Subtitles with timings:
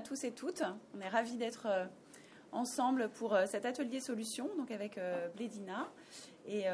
[0.00, 0.62] tous et toutes.
[0.96, 1.84] On est ravis d'être euh,
[2.52, 5.88] ensemble pour euh, cet atelier solution, donc avec euh, Blédina.
[6.46, 6.64] Et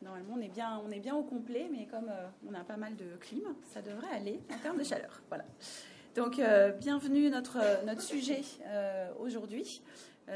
[0.00, 2.10] normalement, on est, bien, on est bien au complet, mais comme
[2.48, 5.20] on a pas mal de clim, ça devrait aller en termes de chaleur.
[5.28, 5.44] Voilà.
[6.14, 6.40] Donc,
[6.80, 7.28] bienvenue.
[7.28, 8.40] Notre, notre sujet
[9.18, 9.82] aujourd'hui,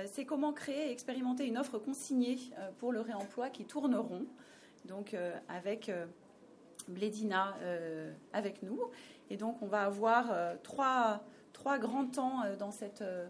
[0.05, 2.39] c'est comment créer et expérimenter une offre consignée
[2.79, 4.27] pour le réemploi qui tourne rond.
[4.85, 5.17] Donc,
[5.49, 5.91] avec
[6.89, 7.57] Blédina
[8.35, 8.79] avec nous.
[9.31, 10.27] Et donc, on va avoir
[10.63, 11.23] trois
[11.59, 12.71] trois grands temps euh, dans,
[13.03, 13.27] euh,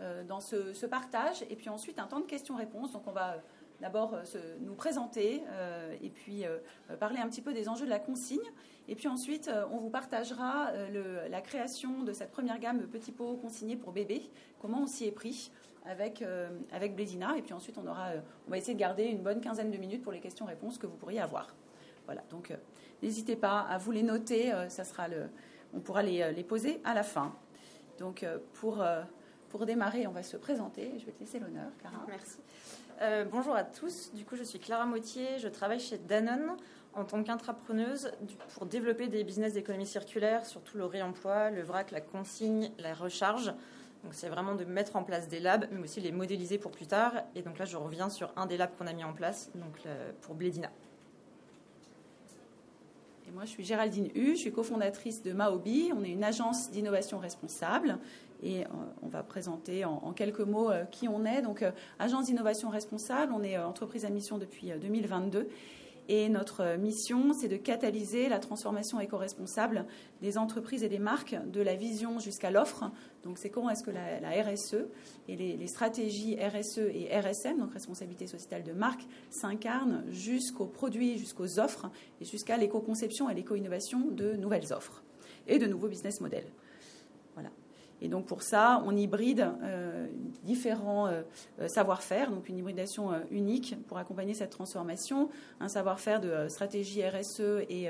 [0.00, 2.92] euh, ce, partage, et puis ensuite un temps de questions-réponses.
[2.92, 3.36] Donc on va
[3.80, 4.18] d'abord
[4.60, 5.40] nous présenter
[6.02, 6.42] et puis
[6.98, 8.42] parler un petit peu des enjeux de la consigne.
[8.88, 10.72] Et puis ensuite, on vous partagera
[11.30, 14.28] la création de cette première gamme petits pots consignés pour bébés,
[14.60, 15.52] comment on s'y est pris
[15.86, 16.24] avec,
[16.72, 17.36] avec Blédina.
[17.36, 20.18] Et puis ensuite, on, va essayer de garder une bonne quinzaine de minutes pour les
[20.18, 21.54] questions-réponses que vous pourriez avoir.
[22.06, 22.52] Voilà, donc
[23.00, 25.06] n'hésitez pas à vous les noter, ça sera
[25.72, 27.32] on pourra les poser à la fin.
[27.98, 29.02] Donc, euh, pour, euh,
[29.48, 30.92] pour démarrer, on va se présenter.
[30.98, 32.04] Je vais te laisser l'honneur, Clara.
[32.08, 32.38] Merci.
[33.00, 34.12] Euh, bonjour à tous.
[34.14, 35.38] Du coup, je suis Clara Mautier.
[35.38, 36.56] Je travaille chez Danone
[36.94, 38.12] en tant qu'intrapreneuse
[38.54, 43.54] pour développer des business d'économie circulaire, surtout le réemploi, le vrac, la consigne, la recharge.
[44.04, 46.86] Donc, c'est vraiment de mettre en place des labs, mais aussi les modéliser pour plus
[46.86, 47.12] tard.
[47.34, 49.76] Et donc là, je reviens sur un des labs qu'on a mis en place, donc
[50.20, 50.70] pour Blédina.
[53.34, 55.92] Moi, je suis Géraldine Hu, je suis cofondatrice de Maobi.
[55.94, 57.98] On est une agence d'innovation responsable.
[58.42, 58.68] Et euh,
[59.02, 61.42] on va présenter en, quelques mots euh, qui on est.
[61.42, 65.48] Donc, euh, agence d'innovation responsable, on est entreprise à mission depuis 2022.
[66.08, 69.84] Et notre mission, c'est de catalyser la transformation éco-responsable
[70.22, 72.90] des entreprises et des marques, de la vision jusqu'à l'offre.
[73.24, 74.86] Donc, c'est comment est-ce que la, RSE
[75.28, 81.58] et les, stratégies RSE et RSM, donc responsabilité sociétale de marque, s'incarnent jusqu'aux produits, jusqu'aux
[81.58, 81.90] offres
[82.22, 85.02] et jusqu'à l'éco-conception et l'éco-innovation de nouvelles offres
[85.46, 86.50] et de nouveaux business models.
[88.00, 90.06] Et donc pour ça, on hybride euh,
[90.44, 91.22] différents euh,
[91.60, 95.28] euh, savoir-faire, donc une hybridation unique pour accompagner cette transformation,
[95.60, 97.88] un savoir-faire de stratégie RSE et,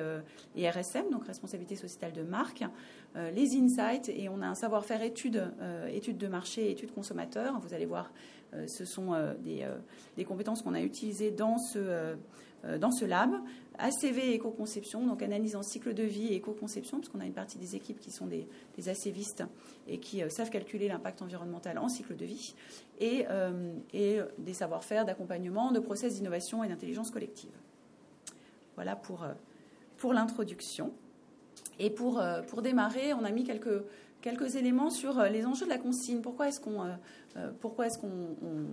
[0.56, 2.64] RSM, donc responsabilité sociétale de marque,
[3.14, 5.50] les insights, et on a un savoir-faire études,
[5.90, 7.58] études de marché, études consommateurs.
[7.60, 8.12] Vous allez voir,
[8.66, 9.66] ce sont des,
[10.16, 12.16] des compétences qu'on a utilisées dans ce
[12.80, 13.30] dans ce lab.
[13.78, 17.76] ACV éco-conception, donc analyse en cycle de vie et éco-conception, parce a une partie des
[17.76, 19.44] équipes qui sont des, ACVistes
[19.86, 22.54] et qui euh, savent calculer l'impact environnemental en cycle de vie,
[22.98, 27.50] et, euh, et des savoir-faire d'accompagnement, de process d'innovation et d'intelligence collective.
[28.74, 29.26] Voilà pour,
[29.96, 30.92] pour l'introduction.
[31.80, 32.20] Et pour,
[32.62, 36.20] démarrer, on a mis quelques, éléments sur les enjeux de la consigne.
[36.20, 36.82] Pourquoi est-ce qu'on
[37.60, 38.64] pourquoi est-ce qu'on euh,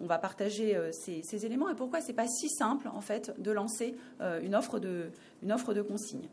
[0.00, 1.68] on va partager euh, ces, éléments.
[1.68, 5.10] Et pourquoi c'est pas si simple en fait de lancer euh, une offre de
[5.42, 6.28] une offre de consigne.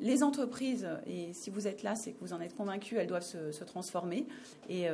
[0.00, 3.22] les entreprises, et si vous êtes là, c'est que vous en êtes convaincus, elles doivent
[3.22, 4.26] se, transformer
[4.68, 4.88] et,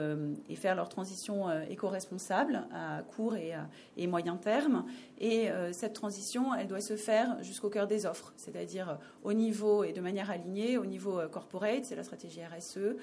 [0.55, 3.55] faire leur transition éco-responsable à court et,
[3.97, 4.85] et, moyen terme.
[5.19, 9.95] Et cette transition, elle doit se faire jusqu'au cœur des offres, c'est-à-dire au niveau et
[9.95, 12.97] de manière alignée, au niveau corporate, c'est la stratégie RSE,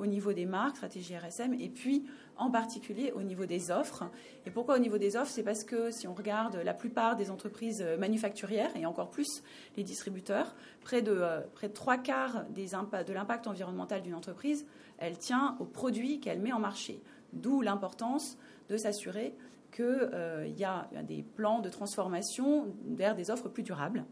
[0.00, 2.04] au niveau des marques, stratégie RSM, et puis
[2.36, 4.04] en particulier au niveau des offres.
[4.44, 5.30] Et pourquoi au niveau des offres?
[5.30, 9.42] C'est parce que si on regarde la plupart des entreprises manufacturières, et encore plus
[9.76, 14.66] les distributeurs, près de, euh, près de trois quarts de l'impact environnemental d'une entreprise,
[14.98, 17.02] elle tient aux produits qu'elle met en marché.
[17.32, 19.34] D'où l'importance de s'assurer
[19.72, 24.04] qu'il euh, y a des plans de transformation vers des offres plus durables.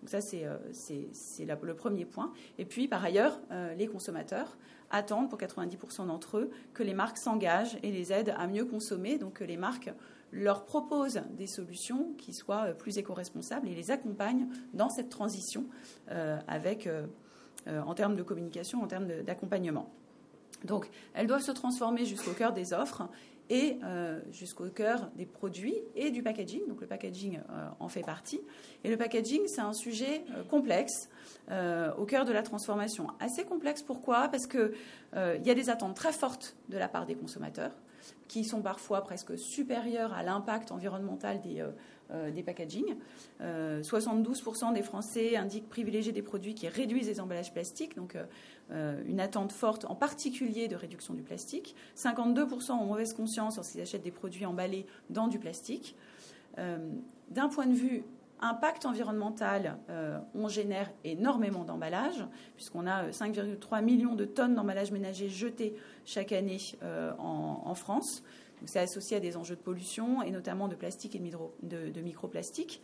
[0.00, 0.56] Donc ça, c'est euh,
[1.62, 2.32] le premier point.
[2.56, 3.40] Et puis, par ailleurs,
[3.76, 4.56] les consommateurs
[4.90, 9.18] attendent pour 90% d'entre eux que les marques s'engagent et les aident à mieux consommer,
[9.18, 9.90] donc que les marques
[10.32, 15.66] leur proposent des solutions qui soient plus éco-responsables et les accompagnent dans cette transition
[16.10, 17.06] euh, avec, euh,
[17.66, 19.92] euh, en termes de communication, en termes d'accompagnement.
[20.64, 23.08] Donc, elles doivent se transformer jusqu'au cœur des offres
[23.50, 23.78] et
[24.30, 26.66] jusqu'au cœur des produits et du packaging.
[26.68, 27.40] Donc, le packaging
[27.80, 28.40] en fait partie.
[28.84, 31.08] Et le packaging, c'est un sujet complexe
[31.50, 33.06] euh, au cœur de la transformation.
[33.20, 34.28] Assez complexe, pourquoi?
[34.28, 34.72] Parce qu'il
[35.16, 37.72] euh, y a des attentes très fortes de la part des consommateurs,
[38.28, 41.64] qui sont parfois presque supérieures à l'impact environnemental des,
[42.10, 42.96] euh, des packaging.
[43.40, 48.16] 72% des Français indiquent privilégier des produits qui réduisent les emballages plastiques, donc
[48.70, 51.76] une attente forte en particulier de réduction du plastique.
[51.96, 55.96] 52% ont mauvaise conscience lorsqu'ils achètent des produits emballés dans du plastique.
[56.56, 58.04] D'un point de vue
[58.40, 62.24] Impact environnemental, euh, on génère énormément d'emballages,
[62.54, 65.74] puisqu'on a 5,3 euh, millions de tonnes d'emballages ménagers jetés
[66.04, 68.22] chaque année euh, en, France.
[68.64, 72.80] C'est associé à des enjeux de pollution, et notamment de plastique et de, de, microplastique.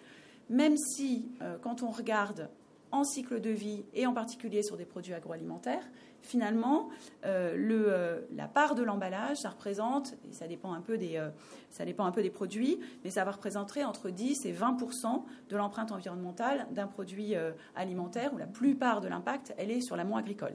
[0.51, 1.29] Même si,
[1.63, 2.49] quand on regarde
[2.95, 5.83] en cycle de vie et en particulier sur des produits agroalimentaires,
[6.23, 6.89] finalement,
[7.25, 11.23] le, la part de l'emballage, ça représente, et ça dépend, un peu des,
[11.69, 15.57] ça dépend un peu des produits, mais ça va représenter entre 10 et 20% de
[15.57, 17.35] l'empreinte environnementale d'un produit
[17.77, 20.55] alimentaire où la plupart de l'impact, elle est sur l'amont agricole.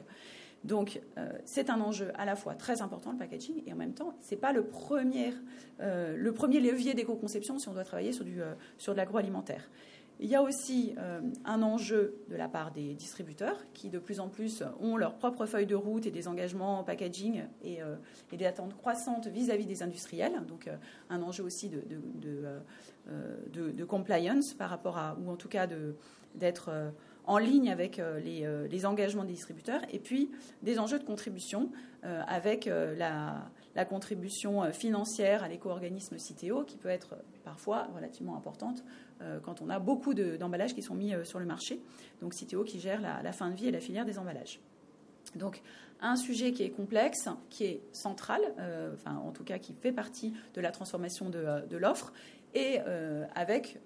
[0.64, 3.94] Donc, euh, c'est un enjeu à la fois très important, le packaging, et en même
[3.94, 5.34] temps, ce n'est pas le premier,
[5.80, 9.70] euh, le premier levier d'éco-conception si on doit travailler sur, du, euh, sur de l'agroalimentaire.
[10.20, 10.96] Il y a aussi
[11.46, 15.46] un enjeu de la part des distributeurs qui, de plus en plus, ont leur propre
[15.46, 17.80] feuille de route et des engagements packaging et,
[18.34, 20.42] et des attentes croissantes vis-à-vis des industriels.
[20.46, 20.70] Donc,
[21.10, 22.64] un enjeu aussi de,
[23.86, 25.68] compliance par rapport à, ou en tout cas
[26.36, 26.70] d'être
[27.30, 30.32] en ligne avec euh, euh, les, engagements des distributeurs, et puis
[30.64, 31.70] des enjeux de contribution
[32.04, 33.52] euh, avec la,
[33.86, 38.84] contribution financière à l'éco-organisme Citeo, qui peut être parfois relativement importante
[39.44, 41.82] quand on a beaucoup d'emballages qui sont mis sur le marché.
[42.22, 44.60] Donc Citeo qui gère la, fin de vie et la filière des emballages.
[45.36, 45.62] Donc
[46.02, 48.42] un sujet qui est complexe, qui est central,
[48.94, 52.14] enfin en tout cas qui fait partie de la transformation de, de l'offre,
[52.54, 52.80] et
[53.36, 53.80] avec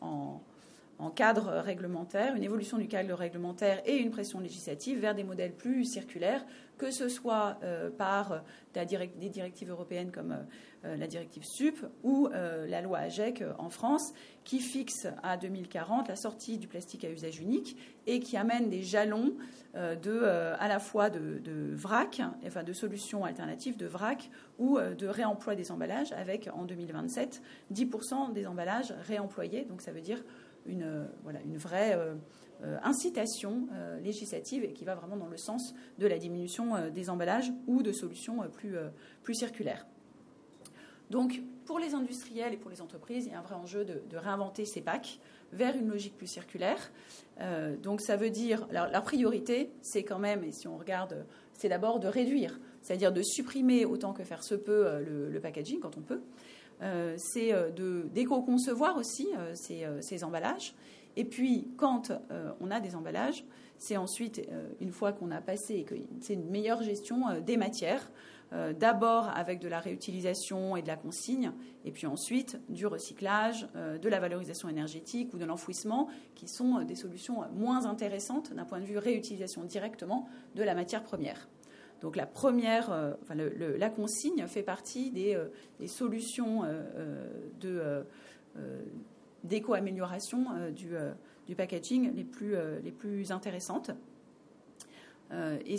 [0.00, 0.40] en
[1.02, 5.52] en cadre réglementaire, une évolution du cadre réglementaire et une pression législative vers des modèles
[5.52, 6.44] plus circulaires,
[6.78, 10.36] que ce soit euh, par des directives européennes comme
[10.84, 14.14] euh, la directive SUP ou euh, la loi AGEC en France,
[14.44, 17.76] qui fixe à 2040 la sortie du plastique à usage unique
[18.06, 19.34] et qui amène des jalons
[19.74, 21.40] de, à la fois de,
[21.72, 24.28] vrac, enfin de solutions alternatives de vrac
[24.58, 27.40] ou de réemploi des emballages, avec en 2027
[27.72, 29.64] 10% des emballages réemployés.
[29.64, 30.22] Donc ça veut dire
[30.66, 32.14] une, voilà, une vraie euh,
[32.62, 37.10] euh, incitation euh, législative et qui va vraiment dans le sens de la diminution des
[37.10, 38.76] emballages ou de solutions plus,
[39.22, 39.86] plus circulaires.
[41.10, 44.16] Donc, pour les industriels et pour les entreprises, il y a un vrai enjeu de,
[44.16, 45.18] réinventer ces packs
[45.52, 46.90] vers une logique plus circulaire.
[47.82, 52.00] donc, ça veut dire, la priorité, c'est quand même, et si on regarde, c'est d'abord
[52.00, 56.22] de réduire, c'est-à-dire de supprimer autant que faire se peut le packaging quand on peut.
[56.82, 57.70] Euh, c'est euh,
[58.12, 60.74] d'éco-concevoir aussi euh, ces, emballages.
[61.16, 62.10] Et puis, quand
[62.60, 63.44] on a des emballages,
[63.76, 64.40] c'est ensuite,
[64.80, 68.10] une fois qu'on a passé, que c'est une meilleure gestion des matières,
[68.80, 71.52] d'abord avec de la réutilisation et de la consigne,
[71.84, 76.94] et puis ensuite du recyclage, de la valorisation énergétique ou de l'enfouissement, qui sont des
[76.94, 81.46] solutions moins intéressantes d'un point de vue réutilisation directement de la matière première.
[82.02, 83.14] Donc la première, euh,
[83.78, 85.46] la consigne fait partie des, euh,
[85.86, 88.02] solutions euh,
[89.44, 93.90] d'éco-amélioration du, packaging les plus, les plus intéressantes.
[95.32, 95.76] et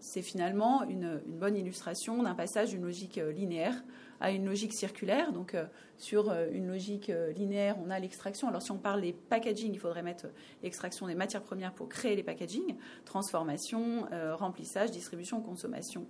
[0.00, 3.82] c'est finalement une, bonne illustration d'un passage d'une logique linéaire
[4.22, 5.32] à une logique circulaire.
[5.32, 5.66] Donc, euh,
[5.98, 8.48] sur euh, une logique euh, linéaire, on a l'extraction.
[8.48, 10.26] Alors, si on parle des packaging, il faudrait mettre
[10.62, 16.06] l'extraction des matières premières pour créer les packaging, transformation, remplissage, distribution, consommation,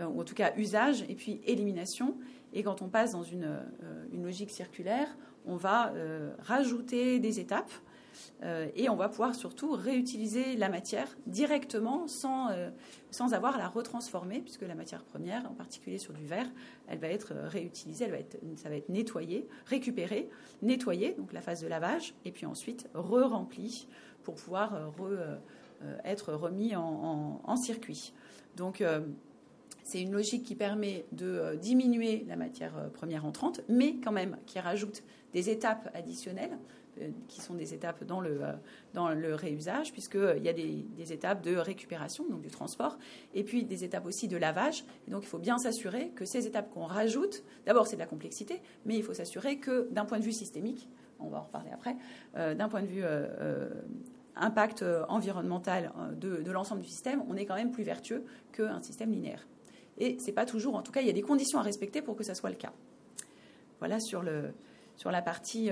[0.00, 2.16] ou en tout cas usage, et puis élimination.
[2.54, 3.58] Et quand on passe dans une,
[4.12, 5.08] une logique circulaire,
[5.44, 5.92] on va
[6.38, 7.70] rajouter des étapes
[8.74, 12.70] et on va pouvoir surtout réutiliser la matière directement sans, euh,
[13.10, 16.50] sans avoir à la retransformer, puisque la matière première, en particulier sur du verre,
[16.88, 20.28] elle va être réutilisée, elle va être, ça va être nettoyé, récupéré,
[20.62, 23.88] nettoyé, donc la phase de lavage, et puis ensuite re-rempli
[24.22, 25.36] pour pouvoir euh,
[26.04, 28.12] être remis en, en circuit.
[28.56, 28.84] Donc,
[29.82, 34.60] c'est une logique qui permet de diminuer la matière première entrante, mais quand même qui
[34.60, 35.02] rajoute
[35.32, 36.81] des étapes additionnelles euh,
[37.28, 38.52] qui sont des étapes dans le, euh,
[38.94, 42.98] dans le réusage, puisqu'il euh, y a des, étapes de récupération, donc du transport,
[43.34, 44.84] et puis des étapes aussi de lavage.
[45.08, 48.06] Et donc il faut bien s'assurer que ces étapes qu'on rajoute, d'abord c'est de la
[48.06, 51.70] complexité, mais il faut s'assurer que d'un point de vue systémique, on va en reparler
[51.72, 51.96] après,
[52.34, 53.04] d'un point de vue
[54.34, 59.12] impact environnemental de, de l'ensemble du système, on est quand même plus vertueux qu'un système
[59.12, 59.46] linéaire.
[59.98, 62.16] Et c'est pas toujours, en tout cas, il y a des conditions à respecter pour
[62.16, 62.72] que ça soit le cas.
[63.78, 64.52] Voilà sur, le,
[64.96, 65.70] sur la partie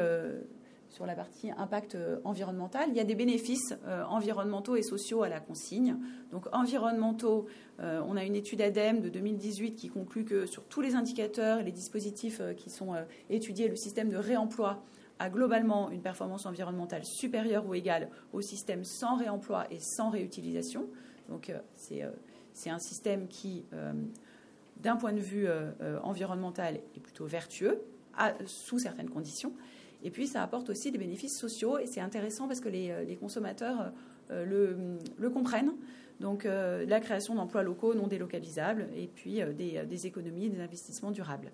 [0.91, 2.89] sur la partie impact euh, environnemental.
[2.89, 5.97] Il y a des bénéfices euh, environnementaux et sociaux à la consigne.
[6.33, 7.47] Donc environnementaux,
[7.81, 11.61] euh, on a une étude ADEME de 2018 qui conclut que sur tous les indicateurs
[11.61, 12.95] et les dispositifs qui sont
[13.29, 14.83] étudiés, le système de réemploi
[15.19, 20.89] a globalement une performance environnementale supérieure ou égale au système sans réemploi et sans réutilisation.
[21.29, 23.65] Donc c'est un système qui,
[24.79, 25.47] d'un point de vue
[26.03, 27.83] environnemental, est plutôt vertueux,
[28.47, 29.53] sous certaines conditions.
[30.03, 31.79] Et puis, ça apporte aussi des bénéfices sociaux.
[31.79, 33.93] Et c'est intéressant parce que les, euh, consommateurs
[34.31, 35.73] euh, le, comprennent.
[36.21, 41.51] Donc, euh, la création d'emplois locaux non délocalisables et puis des, économies, des investissements durables.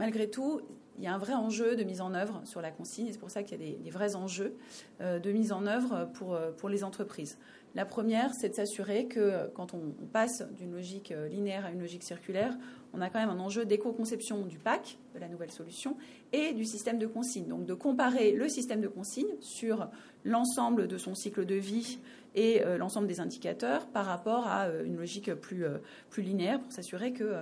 [0.00, 0.62] Malgré tout,
[0.98, 3.18] il y a un vrai enjeu de mise en œuvre sur la consigne, et c'est
[3.18, 4.56] pour ça qu'il y a des, vrais enjeux
[5.00, 7.38] de mise en œuvre pour, pour les entreprises.
[7.74, 12.02] La première, c'est de s'assurer que quand on passe d'une logique linéaire à une logique
[12.02, 12.56] circulaire,
[12.92, 15.96] on a quand même un enjeu d'éco-conception du PAC, de la nouvelle solution,
[16.32, 17.46] et du système de consigne.
[17.46, 19.88] Donc de comparer le système de consigne sur
[20.24, 21.98] l'ensemble de son cycle de vie
[22.34, 25.78] et euh, l'ensemble des indicateurs par rapport à euh, une logique euh,
[26.10, 27.36] plus linéaire pour s'assurer que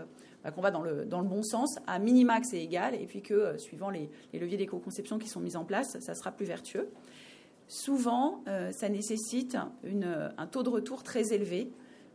[0.45, 3.91] bah, qu'on va dans le, bon sens, à minimax et égal, et puis que suivant
[3.91, 6.89] les, leviers d'éco-conception qui sont mis en place, ça sera plus vertueux.
[7.69, 11.71] Souvent, ça nécessite une, un taux de retour très élevé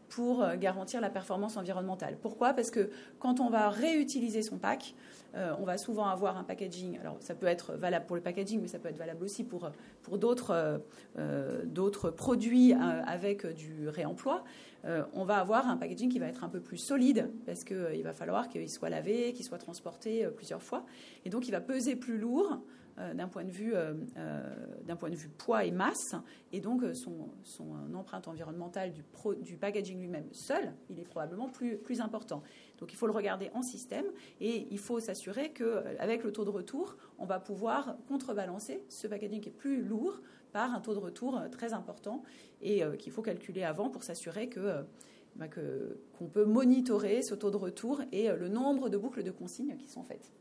[0.10, 2.18] pour garantir la performance environnementale.
[2.20, 2.54] Pourquoi?
[2.54, 2.90] Parce que
[3.20, 4.96] quand on va réutiliser son pack,
[5.36, 7.00] euh, on va souvent avoir un packaging.
[7.00, 9.66] Alors, ça peut être valable pour le packaging, mais ça peut être valable aussi pour,
[9.66, 10.78] euh,
[11.18, 14.44] euh, d'autres produits avec du réemploi.
[15.14, 18.14] On va avoir un packaging qui va être un peu plus solide parce qu'il va
[18.14, 20.86] falloir qu'il soit lavé, qu'il soit transporté plusieurs fois.
[21.24, 22.62] Et donc, il va peser plus lourd
[22.98, 23.74] d'un point, de vue,
[25.38, 26.16] poids et masse.
[26.52, 27.30] Et donc, son,
[27.96, 29.04] empreinte environnementale du,
[29.42, 32.44] du packaging lui-même seul, il est probablement plus, plus important.
[32.84, 34.04] Donc il faut le regarder en système
[34.42, 39.40] et il faut s'assurer qu'avec le taux de retour, on va pouvoir contrebalancer ce packaging
[39.40, 40.20] qui est plus lourd
[40.52, 42.24] par un taux de retour très important
[42.64, 44.82] et euh, qu'il faut calculer avant pour s'assurer euh,
[45.36, 49.24] bah, que qu'on peut monitorer ce taux de retour et euh, le nombre de boucles
[49.24, 50.32] de consignes qui sont faites.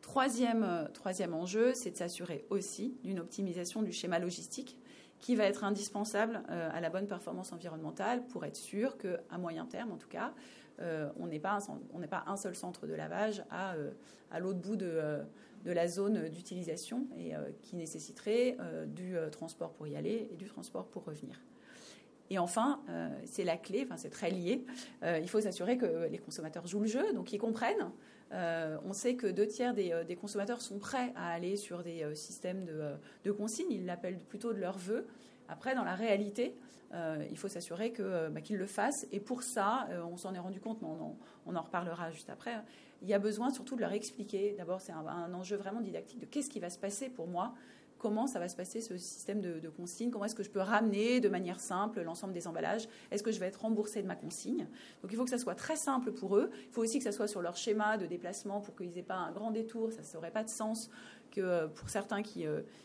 [0.00, 4.76] Troisième, troisième enjeu, c'est de s'assurer aussi d'une optimisation du schéma logistique
[5.20, 9.92] qui va être indispensable à la bonne performance environnementale pour être sûr qu'à moyen terme,
[9.92, 10.34] en tout cas,
[10.80, 11.60] on n'est pas,
[12.10, 13.76] pas, un seul centre de lavage à,
[14.32, 15.22] à l'autre bout de,
[15.64, 20.86] de, la zone d'utilisation et qui nécessiterait du transport pour y aller et du transport
[20.86, 21.40] pour revenir.
[22.30, 22.80] Et enfin,
[23.24, 24.64] c'est la clé, enfin, c'est très lié.
[25.02, 27.90] il faut s'assurer que les consommateurs jouent le jeu, donc ils comprennent.
[28.32, 32.92] on sait que deux tiers des, consommateurs sont prêts à aller sur des systèmes de,
[33.24, 33.36] de.
[33.70, 35.06] Ils l'appellent plutôt de leur vœu.
[35.48, 36.54] Après, dans la réalité,
[36.94, 39.06] euh, il faut s'assurer euh, bah, qu'ils le fassent.
[39.12, 40.88] Et pour ça, euh, on s'en est rendu compte, mais
[41.46, 42.54] on, en reparlera juste après.
[43.02, 44.54] Il y a besoin surtout de leur expliquer.
[44.56, 47.52] D'abord, c'est un, enjeu vraiment didactique de qu'est-ce qui va se passer pour moi
[47.98, 51.20] comment ça va se passer ce système de, consigne, comment est-ce que je peux ramener
[51.20, 54.66] de manière simple l'ensemble des emballages, est-ce que je vais être remboursé de ma consigne.
[55.02, 57.12] Donc il faut que ça soit très simple pour eux, il faut aussi que ça
[57.12, 60.32] soit sur leur schéma de déplacement pour qu'ils n'aient pas un grand détour, ça n'aurait
[60.32, 60.90] pas de sens
[61.32, 62.44] que pour certains qui,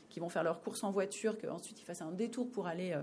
[0.09, 2.95] qui vont faire leurs courses en voiture, qu'ensuite ils fassent un détour pour aller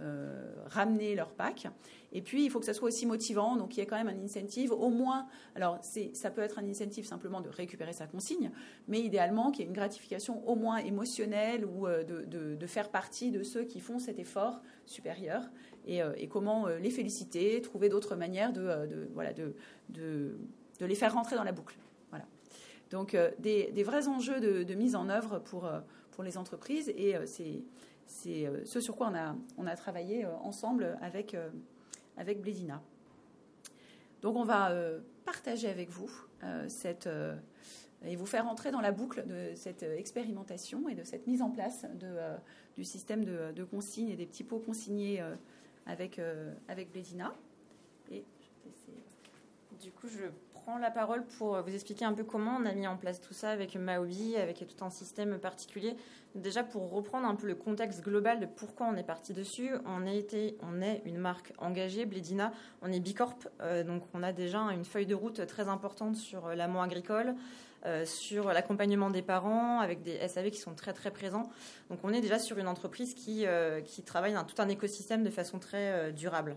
[0.00, 1.68] euh, ramener leur pack.
[2.12, 4.08] Et puis, il faut que ça soit aussi motivant, donc il y a quand même
[4.08, 8.50] un incentive, au moins, alors ça peut être un incentive simplement de récupérer sa consigne,
[8.88, 13.30] mais idéalement qu'il y ait une gratification au moins émotionnelle ou euh, de, faire partie
[13.30, 15.42] de ceux qui font cet effort supérieur
[15.86, 19.54] et, euh, comment les féliciter, trouver d'autres manières de, voilà, de,
[19.90, 20.36] de,
[20.80, 21.76] les faire rentrer dans la boucle.
[22.92, 25.68] Donc, des, des, vrais enjeux de, mise en œuvre pour,
[26.12, 27.62] pour les entreprises et c'est
[28.12, 31.50] c'est euh, ce sur quoi on a, on a travaillé euh, ensemble avec, euh,
[32.16, 32.82] avec Blédina.
[34.20, 34.72] Donc on va
[35.24, 36.08] partager avec vous
[36.68, 37.08] cette,
[38.04, 41.50] et vous faire entrer dans la boucle de cette expérimentation et de cette mise en
[41.50, 42.18] place de,
[42.76, 45.20] du système de, de consignes et des petits pots consignés
[45.86, 46.20] avec,
[46.68, 47.34] avec Blédina.
[48.12, 48.24] Et
[49.80, 50.26] du coup, je
[50.64, 53.34] prends la parole pour vous expliquer un peu comment on a mis en place tout
[53.34, 55.96] ça avec Maobi, avec tout un système particulier.
[56.34, 60.06] Déjà, pour reprendre un peu le contexte global de pourquoi on est parti dessus, on,
[60.06, 65.06] est une marque engagée, Blédina, on est Bicorp, euh, donc on a déjà une feuille
[65.06, 67.34] de route très importante sur euh, l'amont agricole,
[67.84, 71.50] euh, sur l'accompagnement des parents, avec des SAV qui sont très très présents.
[71.90, 73.44] Donc on est déjà sur une entreprise qui
[74.06, 76.56] travaille dans tout un écosystème de façon très durable.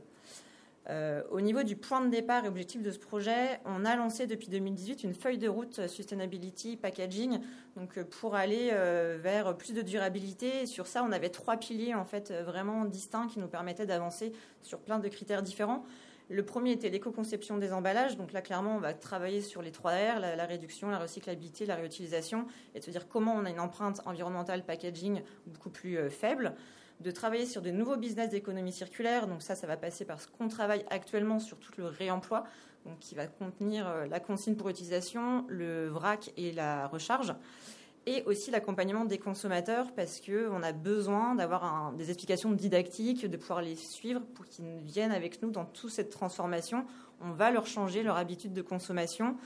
[0.90, 4.28] Euh, au niveau du point de départ et objectif de ce projet, on a lancé
[4.28, 7.40] depuis 2018 une feuille de route Sustainability Packaging,
[7.76, 10.68] donc euh, pour aller euh, vers plus de durabilité.
[10.68, 14.80] Sur ça, on avait trois piliers en fait vraiment distincts qui nous permettaient d'avancer sur
[14.80, 15.84] plein de critères différents.
[16.30, 18.18] Le premier était l'éco-conception des emballages.
[18.18, 21.68] Donc là, clairement, on va travailler sur les trois R, la, la, réduction, la recyclabilité,
[21.68, 26.10] la réutilisation, et de se dire comment on a une empreinte environnementale packaging beaucoup plus
[26.10, 26.56] faible
[27.00, 29.28] de travailler sur de nouveaux business d'économie circulaire.
[29.28, 32.46] Donc ça, ça va passer par ce qu'on travaille actuellement sur tout le réemploi,
[32.86, 37.36] donc qui va contenir euh, la consigne pour utilisation, le vrac et la recharge
[38.08, 43.62] et aussi l'accompagnement des consommateurs parce qu'on a besoin d'avoir des explications didactiques, de pouvoir
[43.62, 46.86] les suivre pour qu'ils viennent avec nous dans toute cette transformation.
[47.22, 49.38] On va leur changer leur habitude de consommation,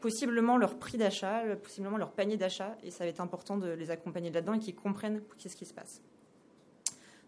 [0.00, 3.90] possiblement leur prix d'achat, possiblement leur panier d'achat et ça va être important de les
[3.90, 6.02] accompagner là-dedans et qu'ils comprennent ce qui se passe.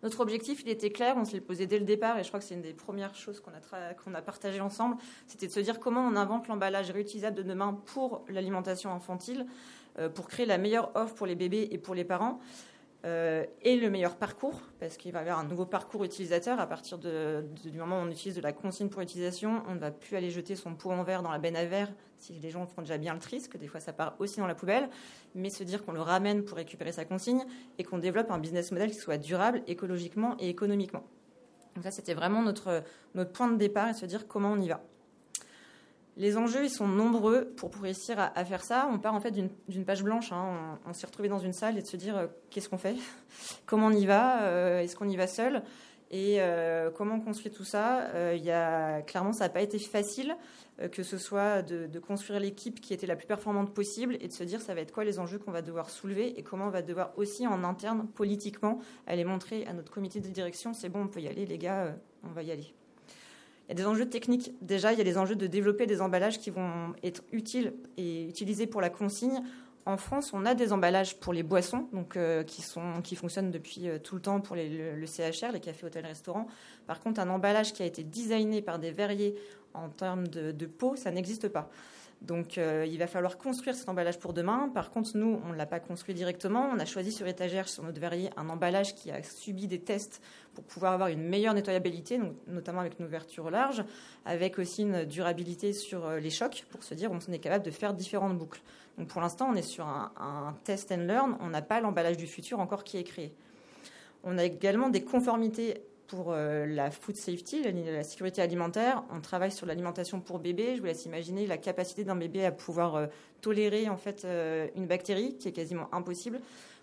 [0.05, 2.39] Notre objectif, il était clair, on se l'est posé dès le départ, et je crois
[2.39, 4.97] que c'est une des premières choses qu'on a, partagées ensemble,
[5.27, 9.47] c'était de se dire comment on invente l'emballage réutilisable de demain pour l'alimentation infantile,
[9.99, 12.39] euh, pour créer la meilleure offre pour les bébés et pour les parents.
[13.05, 16.59] Euh, et le meilleur parcours, parce qu'il va y avoir un nouveau parcours utilisateur.
[16.59, 19.91] À partir du moment où on utilise de la consigne pour utilisation, on ne va
[19.91, 22.67] plus aller jeter son pot en verre dans la benne à verre si les gens
[22.67, 24.89] font déjà bien le tri, que des fois ça part aussi dans la poubelle,
[25.35, 27.45] mais se dire qu'on le ramène pour récupérer sa consigne
[27.77, 31.05] et qu'on développe un business model qui soit durable écologiquement et économiquement.
[31.75, 32.83] Donc ça, c'était vraiment notre
[33.33, 34.81] point de départ et se dire comment on y va.
[36.17, 38.89] Les enjeux, ils sont nombreux pour, réussir à, faire ça.
[38.93, 40.31] On part en fait d'une page blanche.
[40.31, 40.79] Hein.
[40.87, 42.97] On, s'est retrouvé dans une salle et de se dire euh, qu'est-ce qu'on fait,
[43.67, 45.63] comment on y va, euh, est-ce qu'on y va seul?
[46.13, 48.09] Et euh, comment on construit tout ça?
[48.33, 50.37] Y a, clairement, ça n'a pas été facile,
[50.93, 54.45] que ce soit de construire l'équipe qui était la plus performante possible et de se
[54.45, 56.83] dire ça va être quoi les enjeux qu'on va devoir soulever et comment on va
[56.83, 58.79] devoir aussi en interne politiquement
[59.09, 61.97] aller montrer à notre comité de direction c'est bon, on peut y aller, les gars,
[62.23, 62.75] on va y aller.
[63.69, 64.53] Il y a des enjeux techniques.
[64.61, 68.25] Déjà, il y a les enjeux de développer des emballages qui vont être utiles et
[68.25, 69.43] utilisés pour la consigne.
[69.87, 73.51] En France, on a des emballages pour les boissons, donc euh, qui sont qui fonctionnent
[73.51, 76.47] depuis euh, tout le temps pour le, CHR, les cafés, hôtels, restaurants.
[76.87, 79.35] Par contre, un emballage qui a été designé par des verriers
[79.75, 81.71] en termes de, de peau, ça n'existe pas.
[82.25, 84.71] Donc euh, il va falloir construire cet emballage pour demain.
[84.73, 86.71] Par contre, nous, on ne l'a pas construit directement.
[86.75, 90.23] On a choisi sur étagère, sur notre verrier, un emballage qui a subi des tests
[90.55, 93.85] pour pouvoir avoir une meilleure nettoyabilité, notamment avec une ouverture large,
[94.25, 97.71] avec aussi une durabilité sur euh, les chocs, pour se dire on est capable de
[97.71, 98.63] faire différentes boucles.
[98.97, 101.37] Donc pour l'instant, on est sur un, un test and learn.
[101.41, 103.35] On n'a pas l'emballage du futur encore qui est créé.
[104.23, 109.53] On a également des conformités pour euh, la food safety, la, sécurité alimentaire, on travaille
[109.53, 110.75] sur l'alimentation pour bébé.
[110.77, 113.07] Je vous laisse imaginer la capacité d'un bébé à pouvoir euh,
[113.41, 116.41] tolérer en fait euh, une bactérie qui est quasiment impossible.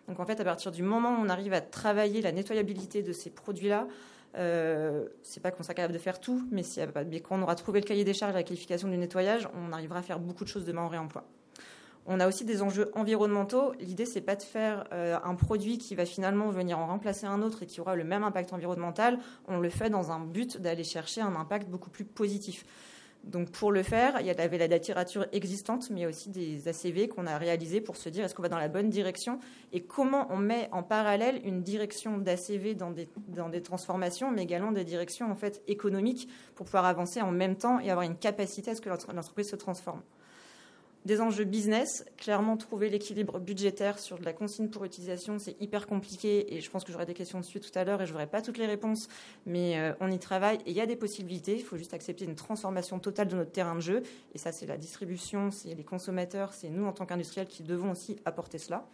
[0.08, 3.14] Donc en fait, à partir du moment où on arrive à travailler la nettoyabilité de
[3.14, 3.88] ces produits-là,
[4.34, 7.82] c'est pas qu'on sera capable de faire tout, mais, si, mais quand on aura trouvé
[7.82, 10.66] le cahier des charges, la qualification du nettoyage, on arrivera à faire beaucoup de choses
[10.66, 11.26] demain en réemploi.
[12.08, 13.74] On a aussi des enjeux environnementaux.
[13.80, 17.42] L'idée, c'est pas de faire euh, un produit qui va finalement venir en remplacer un
[17.42, 19.20] autre et qui aura le même impact environnemental.
[19.48, 22.66] On le fait dans un but d'aller chercher un impact beaucoup plus positif.
[23.24, 26.30] Donc pour le faire, il y avait la littérature existante, mais il y a aussi
[26.30, 29.40] des ACV qu'on a réalisés pour se dire est-ce qu'on va dans la bonne direction
[29.74, 34.42] et comment on met en parallèle une direction d'ACV dans des, dans des transformations, mais
[34.42, 38.18] également des directions en fait économiques pour pouvoir avancer en même temps et avoir une
[38.18, 40.02] capacité à ce que l'entreprise se transforme
[41.06, 42.06] des enjeux business.
[42.18, 46.70] Clairement, trouver l'équilibre budgétaire sur de la consigne pour utilisation, c'est hyper compliqué et je
[46.70, 48.68] pense que j'aurai des questions dessus tout à l'heure et je n'aurai pas toutes les
[48.68, 49.08] réponses,
[49.46, 51.56] mais euh, on y travaille et il y a des possibilités.
[51.56, 54.66] Il faut juste accepter une transformation totale de notre terrain de jeu et ça, c'est
[54.66, 58.86] la distribution, c'est les consommateurs, c'est nous en tant qu'industriels qui devons aussi apporter cela.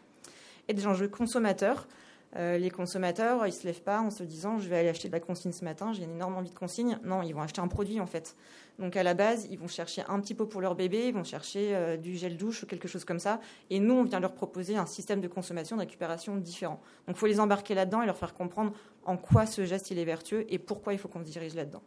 [0.68, 1.88] Et des enjeux consommateurs.
[2.36, 5.14] Euh, les consommateurs, ils se lèvent pas en se disant je vais aller acheter de
[5.14, 7.00] la consigne ce matin, j'ai une énorme envie de consigne.
[7.04, 8.36] Non, ils vont acheter un produit en fait.
[8.80, 11.24] Donc à la base, ils vont chercher un petit pot pour leur bébé, ils vont
[11.24, 13.40] chercher euh, du gel douche ou quelque chose comme ça.
[13.70, 16.80] Et nous, on vient leur proposer un système de consommation, de récupération différent.
[17.08, 18.74] Donc il faut les embarquer là-dedans et leur faire comprendre
[19.06, 21.82] en quoi ce geste il est vertueux et pourquoi il faut qu'on se dirige là-dedans.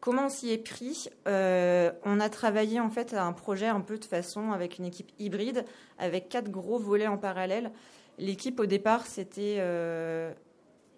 [0.00, 1.08] Comment on s'y est pris?
[1.28, 4.84] Euh, On a travaillé en fait à un projet un peu de façon avec une
[4.84, 5.64] équipe hybride,
[5.96, 7.70] avec quatre gros volets en parallèle.
[8.18, 10.32] L'équipe au départ, c'était euh,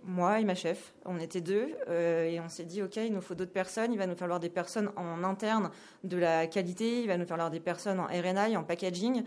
[0.04, 0.94] moi et ma chef.
[1.04, 3.92] On était deux euh, et on s'est dit ok, il nous faut d'autres personnes.
[3.92, 5.70] Il va nous falloir des personnes en interne
[6.04, 7.02] de la qualité.
[7.02, 9.24] Il va nous falloir des personnes en RNI, en packaging.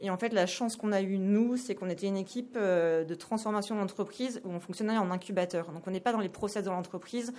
[0.00, 3.14] Et en fait, la chance qu'on a eue, nous, c'est qu'on était une équipe de
[3.14, 5.72] transformation d'entreprise où on fonctionnait en incubateur.
[5.72, 7.32] Donc, on n'est pas dans les process de l'entreprise.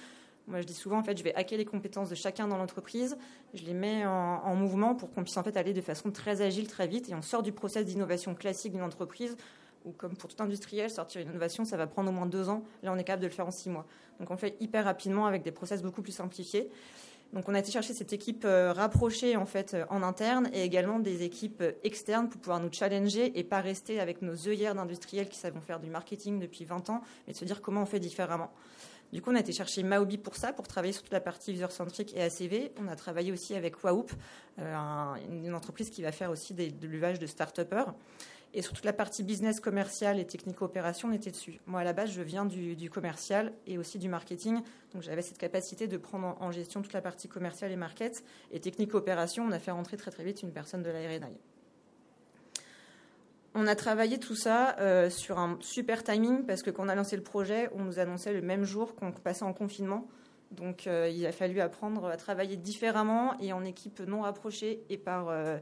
[0.49, 3.17] Moi, je dis souvent, en fait, je vais hacker les compétences de chacun dans l'entreprise,
[3.53, 6.67] je les mets en, mouvement pour qu'on puisse en fait aller de façon très agile,
[6.67, 9.37] très vite, et on sort du process d'innovation classique d'une entreprise
[9.85, 12.63] où, comme pour tout industriel, sortir une innovation, ça va prendre au moins deux ans.
[12.83, 13.85] Là, on est capable de le faire en six mois.
[14.19, 16.69] Donc, on le fait hyper rapidement avec des process beaucoup plus simplifiés.
[17.33, 20.63] Donc, on a été chercher cette équipe euh, rapprochée en fait euh, en interne et
[20.63, 24.73] également des équipes euh, externes pour pouvoir nous challenger et pas rester avec nos œillères
[24.73, 27.85] d'industriels qui savent faire du marketing depuis 20 ans, mais de se dire comment on
[27.85, 28.49] fait différemment.
[29.11, 31.51] Du coup, on a été chercher Maobi pour ça, pour travailler sur toute la partie
[31.51, 32.71] user-centric et ACV.
[32.79, 37.25] On a travaillé aussi avec euh, une entreprise qui va faire aussi de l'usage de
[37.25, 37.93] start-upers.
[38.53, 41.59] Et sur toute la partie business commercial et technico-opération, on était dessus.
[41.67, 44.61] Moi, à la base, je viens du, commercial et aussi du marketing.
[44.93, 48.23] Donc, j'avais cette capacité de prendre en gestion toute la partie commerciale et market.
[48.51, 50.99] Et technico-opération, on a fait rentrer très, très vite une personne de la.
[53.55, 56.95] On a travaillé tout ça euh, sur un super timing parce que quand on a
[56.95, 60.07] lancé le projet, on nous annonçait le même jour qu'on passait en confinement.
[60.51, 64.97] Donc euh, il a fallu apprendre à travailler différemment et en équipe non rapprochée et
[64.97, 65.57] par, euh,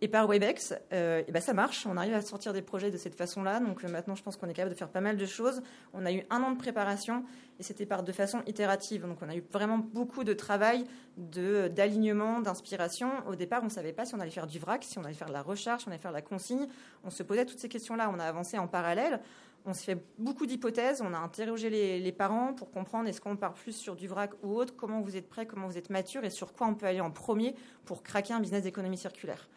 [0.00, 1.86] Et par Webex, euh, ben ça marche.
[1.86, 3.60] On arrive à sortir des projets de cette façon-là.
[3.60, 5.62] Donc euh, maintenant, je pense qu'on est capable de faire pas mal de choses.
[5.94, 7.24] On a eu un an de préparation
[7.58, 9.06] et c'était par de façon itérative.
[9.06, 10.84] Donc on a eu vraiment beaucoup de travail,
[11.16, 13.08] de d'alignement, d'inspiration.
[13.28, 15.14] Au départ, on ne savait pas si on allait faire du vrac, si on allait
[15.14, 16.66] faire de la recherche, si on allait faire de la consigne.
[17.04, 18.10] On se posait toutes ces questions-là.
[18.12, 19.20] On a avancé en parallèle.
[19.64, 21.00] On s'est fait beaucoup d'hypothèses.
[21.02, 24.32] On a interrogé les, les parents pour comprendre est-ce qu'on part plus sur du vrac
[24.42, 26.84] ou autre, comment vous êtes prêts, comment vous êtes mature et sur quoi on peut
[26.84, 27.54] aller en premier
[27.86, 29.48] pour craquer un business d'économie circulaire?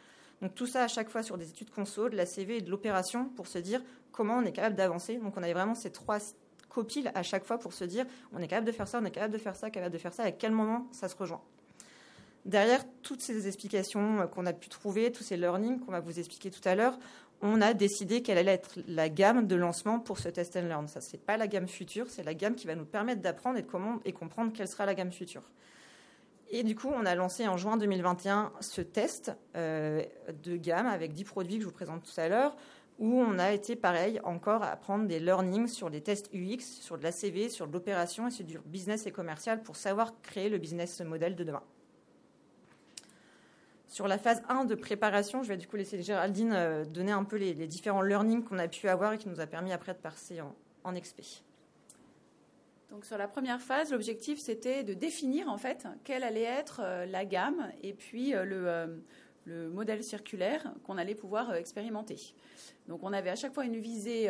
[0.41, 2.69] Donc tout ça à chaque fois sur des études conso, de la CV et de
[2.69, 5.17] l'opération pour se dire comment on est capable d'avancer.
[5.17, 6.19] Donc on avait vraiment ces trois
[6.69, 9.11] copies à chaque fois pour se dire on est capable de faire ça, on est
[9.11, 11.41] capable de faire ça, capable de faire ça, à quel moment ça se rejoint.
[12.45, 16.49] Derrière toutes ces explications qu'on a pu trouver, tous ces learnings qu'on va vous expliquer
[16.49, 16.97] tout à l'heure,
[17.41, 20.87] on a décidé quelle allait être la gamme de lancement pour ce test and learn.
[20.87, 23.63] Ça, c'est pas la gamme future, c'est la gamme qui va nous permettre d'apprendre et
[24.11, 25.43] de comprendre quelle sera la gamme future.
[26.49, 30.01] Et du coup, on a lancé en juin 2021 ce test euh,
[30.43, 32.55] de gamme avec 10 produits que je vous présente tout à l'heure,
[32.99, 36.97] où on a été pareil encore à prendre des learnings sur des tests UX, sur
[36.97, 40.49] de la CV, sur de l'opération et sur du business et commercial pour savoir créer
[40.49, 41.63] le business model de demain.
[43.87, 47.23] Sur la phase 1 de préparation, je vais du coup laisser Géraldine euh, donner un
[47.23, 49.99] peu les, différents learnings qu'on a pu avoir et qui nous a permis après de
[49.99, 50.93] passer en, en.
[52.89, 57.05] Donc sur la première phase, l'objectif c'était de définir en fait quelle allait être euh,
[57.05, 58.97] la gamme et puis euh, euh,
[59.45, 62.33] le, modèle circulaire qu'on allait pouvoir expérimenter.
[62.87, 64.29] Donc on avait à chaque fois une visée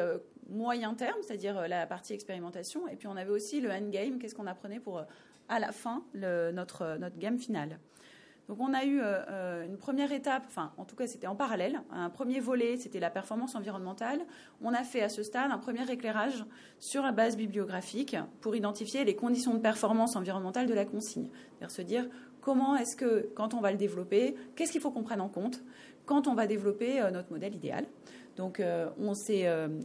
[0.49, 4.47] moyen terme, c'est-à-dire la partie expérimentation, et puis on avait aussi le endgame, qu'est-ce qu'on
[4.47, 5.03] apprenait pour
[5.49, 7.79] à la fin notre, notre gamme finale.
[8.47, 11.35] Donc on a eu euh, euh, une première étape, enfin en tout cas c'était en
[11.35, 14.21] parallèle, un premier volet c'était la performance environnementale.
[14.61, 16.45] On a fait à ce stade un premier éclairage
[16.79, 21.29] sur la base bibliographique pour identifier les conditions de performance environnementale de la consigne.
[21.59, 22.05] C'est-à-dire se dire
[22.39, 25.61] comment est-ce que quand on va le développer, qu'est-ce qu'il faut qu'on prenne en compte
[26.05, 27.85] quand on va développer euh, notre modèle idéal?
[28.37, 28.61] Donc
[28.99, 29.13] on,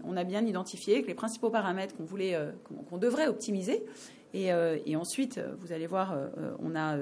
[0.05, 2.37] on, a bien identifié que les principaux paramètres qu'on voulait,
[2.91, 3.83] qu'on devrait optimiser,
[4.35, 4.51] et,
[4.87, 6.17] et, ensuite, vous allez voir,
[6.59, 6.97] on a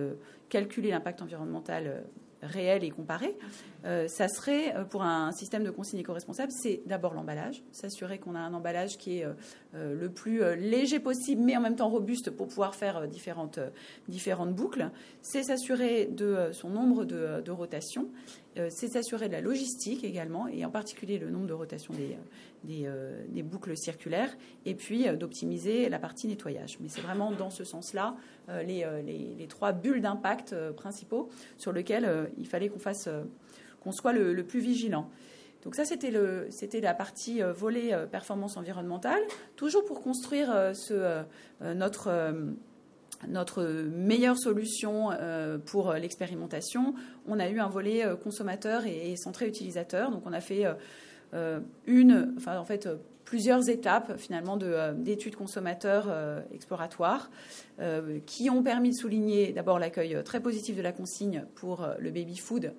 [0.50, 2.00] calculer l'impact environnemental euh,
[2.42, 3.36] réel et comparé,
[3.84, 8.34] euh, ça serait euh, pour un système de consigne éco-responsable, c'est d'abord l'emballage, s'assurer qu'on
[8.34, 9.26] a un emballage qui est
[9.74, 13.60] le plus léger possible, mais en même temps robuste pour pouvoir faire différentes,
[14.08, 14.90] différentes boucles.
[15.20, 18.08] C'est s'assurer de son nombre de, de rotations.
[18.56, 22.16] c'est s'assurer de la logistique également, et en particulier le nombre de rotations des,
[22.68, 26.76] euh, des, boucles circulaires et puis euh, d'optimiser la partie nettoyage.
[26.80, 28.16] Mais c'est vraiment dans ce sens-là
[28.50, 33.08] euh, les, trois bulles d'impact principaux sur lesquelles il fallait qu'on fasse,
[33.80, 35.08] qu'on soit le, plus vigilant.
[35.64, 36.12] Donc ça, c'était,
[36.50, 39.22] c'était la partie volet performance environnementale.
[39.56, 40.72] Toujours pour construire
[41.60, 42.34] notre,
[43.26, 45.10] notre meilleure solution
[45.66, 46.94] pour l'expérimentation,
[47.26, 50.10] on a eu un volet consommateur et centré utilisateur.
[50.10, 50.66] Donc on a fait
[51.86, 52.88] une, enfin en fait
[53.30, 57.30] plusieurs étapes finalement euh, d'études consommateurs euh, exploratoires
[58.26, 62.36] qui ont permis de souligner d'abord l'accueil très positif de la consigne pour le baby
[62.36, 62.74] food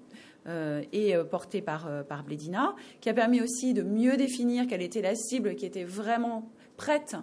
[0.91, 5.15] et porté par, par Bledina, qui a permis aussi de mieux définir quelle était la
[5.15, 7.15] cible qui était vraiment prête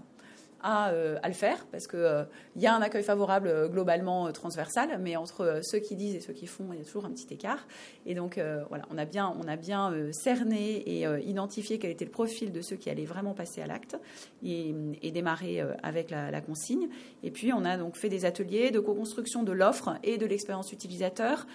[0.64, 2.25] euh, à, le faire, parce qu'il euh,
[2.57, 6.33] y a un accueil favorable euh, globalement transversal, mais entre ceux qui disent et ceux
[6.33, 7.64] qui font, il y a toujours un petit écart.
[8.07, 12.11] Et donc, voilà, on a bien, on a bien cerné et identifié quel était le
[12.11, 13.97] profil de ceux qui allaient vraiment passer à l'acte
[14.42, 14.73] et,
[15.12, 16.88] démarrer avec la, la, consigne.
[17.23, 20.73] Et puis, on a donc fait des ateliers de co-construction de l'offre et de l'expérience
[20.73, 21.47] utilisateur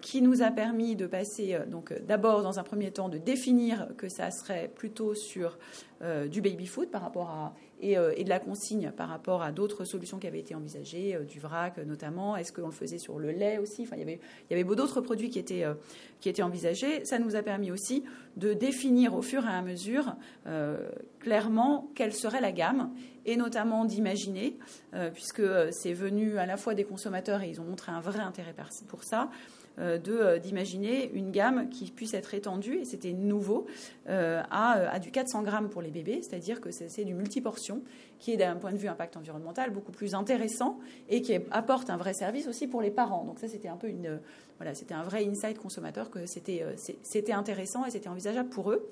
[0.00, 4.08] qui nous a permis de passer, donc d'abord, dans un premier temps, de définir que
[4.08, 5.58] ça serait plutôt sur
[6.30, 7.54] du baby-food par rapport à
[7.92, 11.24] euh, et, de la consigne par rapport à d'autres solutions qui avaient été envisagées, euh,
[11.24, 12.36] du vrac notamment.
[12.36, 13.82] Est-ce qu'on le faisait sur le lait aussi?
[13.82, 15.74] Enfin, il, y avait, il avait d'autres produits qui étaient, euh,
[16.20, 17.04] qui étaient envisagés.
[17.04, 18.04] Ça nous a permis aussi
[18.36, 20.16] de définir au fur et à mesure
[21.20, 22.90] clairement quelle serait la gamme
[23.26, 24.58] et notamment d'imaginer,
[25.14, 28.54] puisque c'est venu à la fois des consommateurs et ils ont montré un vrai intérêt
[28.88, 29.30] pour ça,
[29.78, 33.66] euh, euh, d'imaginer une gamme qui puisse être étendue, et c'était nouveau,
[34.08, 37.82] euh, à, du 400 grammes pour les bébés, c'est-à-dire que c'est du multiportion,
[38.20, 41.96] qui est d'un point de vue impact environnemental beaucoup plus intéressant et qui apporte un
[41.96, 43.24] vrai service aussi pour les parents.
[43.24, 44.20] Donc ça, c'était un peu une,
[44.58, 46.64] voilà, c'était un vrai insight consommateur que c'était,
[47.02, 48.88] c'était intéressant et c'était envisageable pour eux.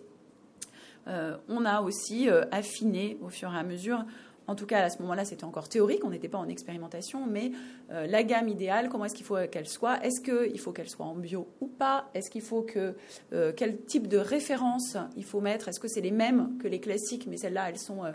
[1.06, 4.04] on a aussi affiné au fur et à mesure.
[4.46, 7.52] En tout cas, à ce moment-là, c'était encore théorique, on n'était pas en expérimentation, mais
[7.90, 10.04] euh, la gamme idéale, comment est-ce qu'il faut qu'elle soit?
[10.04, 12.10] Est-ce qu'il faut qu'elle soit en bio ou pas?
[12.14, 12.94] Est-ce qu'il faut que
[13.32, 15.68] euh, quel type de référence il faut mettre?
[15.68, 18.12] Est-ce que c'est les mêmes que les classiques, mais celles-là, elles sont euh,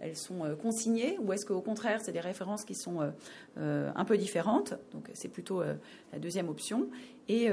[0.00, 3.12] elles sont consignées ou est-ce qu'au contraire, c'est des références qui sont
[3.56, 4.74] un peu différentes?
[4.92, 6.88] Donc c'est plutôt la deuxième option.
[7.28, 7.48] Et,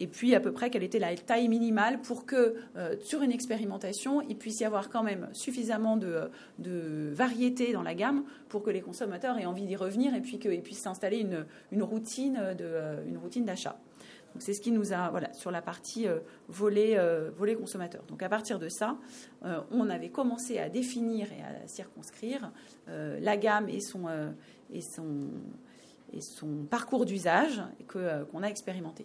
[0.00, 2.56] et, puis à peu près quelle était la taille minimale pour que
[3.00, 7.94] sur une expérimentation, il puisse y avoir quand même suffisamment de, de variété dans la
[7.94, 11.46] gamme pour que les consommateurs aient envie d'y revenir et puis qu'ils puissent s'installer une,
[11.72, 12.34] une routine
[13.44, 13.78] d'achat
[14.38, 18.02] c'est ce qui nous a, voilà, sur la partie euh, volet, euh, consommateur.
[18.04, 18.96] Donc à partir de ça,
[19.44, 22.52] euh, on avait commencé à définir et à circonscrire
[22.86, 24.34] la gamme et son,
[26.70, 29.04] parcours d'usage qu'on a expérimenté.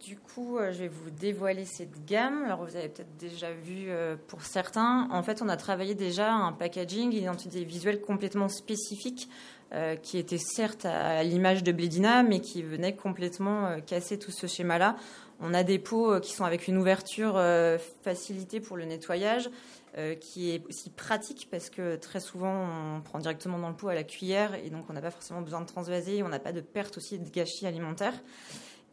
[0.00, 2.44] Du coup, je vais vous dévoiler cette gamme.
[2.44, 3.90] Alors, vous avez peut-être déjà vu
[4.28, 5.06] pour certains.
[5.10, 9.28] En fait, on a travaillé déjà un packaging, une identité visuelle complètement spécifique
[9.74, 14.30] euh, qui était certes à l'image de Blédina, mais qui venait complètement euh, casser tout
[14.30, 14.94] ce schéma-là.
[15.40, 17.40] On a des pots euh, qui sont avec une ouverture
[18.02, 19.50] facilitée pour le nettoyage,
[20.20, 23.94] qui est aussi pratique parce que très souvent on prend directement dans le pot à
[23.94, 26.60] la cuillère et donc on n'a pas forcément besoin de transvaser, on n'a pas de
[26.60, 28.14] perte aussi de gâchis alimentaire.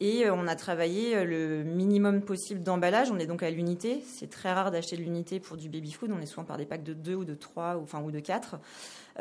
[0.03, 3.11] Et on a travaillé le minimum possible d'emballage.
[3.11, 4.01] On est donc à l'unité.
[4.03, 6.11] C'est très rare d'acheter de l'unité pour du baby food.
[6.11, 8.19] On est souvent par des packs de 2 ou de 3 ou, enfin, ou de
[8.19, 8.57] 4.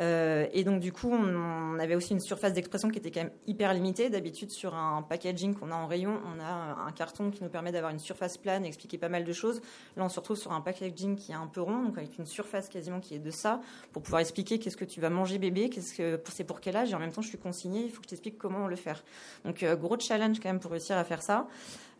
[0.01, 3.33] Euh, et donc, du coup, on, avait aussi une surface d'expression qui était quand même
[3.47, 4.09] hyper limitée.
[4.09, 7.71] D'habitude, sur un packaging qu'on a en rayon, on a un carton qui nous permet
[7.71, 9.61] d'avoir une surface plane et expliquer pas mal de choses.
[9.95, 12.25] Là, on se retrouve sur un packaging qui est un peu rond, donc avec une
[12.25, 13.61] surface quasiment qui est de ça,
[13.93, 16.91] pour pouvoir expliquer qu'est-ce que tu vas manger bébé, qu'est-ce que c'est pour quel âge,
[16.91, 19.03] et en même temps, je suis consignée, il faut que je t'explique comment le faire.
[19.45, 21.47] Donc, euh, gros challenge quand même pour réussir à faire ça.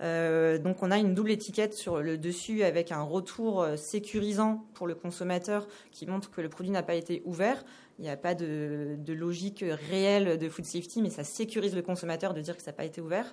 [0.01, 4.87] Euh, donc on a une double étiquette sur le dessus avec un retour sécurisant pour
[4.87, 7.63] le consommateur qui montre que le produit n'a pas été ouvert.
[8.01, 12.33] Il n'y a pas de, logique réelle de food safety, mais ça sécurise le consommateur
[12.33, 13.31] de dire que ça n'a pas été ouvert.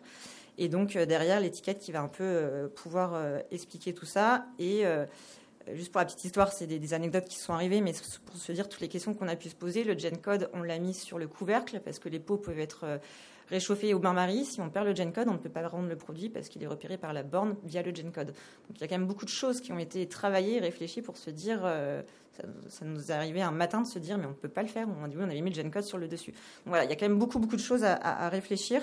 [0.59, 4.44] Et donc euh, derrière l'étiquette qui va un peu euh, pouvoir euh, expliquer tout ça.
[4.59, 4.85] Et
[5.72, 7.94] juste pour la petite histoire, c'est des, anecdotes qui sont arrivées, mais
[8.26, 10.62] pour se dire toutes les questions qu'on a pu se poser, le gen code, on
[10.62, 13.00] l'a mis sur le couvercle parce que les pots peuvent être
[13.48, 14.44] réchauffés au bain-marie.
[14.44, 16.62] Si on perd le gen code, on ne peut pas rendre le produit parce qu'il
[16.62, 18.28] est repéré par la borne via le gen code.
[18.28, 21.16] Donc il y a quand même beaucoup de choses qui ont été travaillées, réfléchies pour
[21.16, 21.62] se dire
[22.68, 24.68] ça, nous est arrivé un matin de se dire, mais on ne peut pas le
[24.68, 24.87] faire.
[24.88, 26.32] On a dit, oui, on avait mis le gen code sur le dessus.
[26.32, 28.82] Donc voilà, il y a quand même beaucoup, beaucoup de choses à, réfléchir.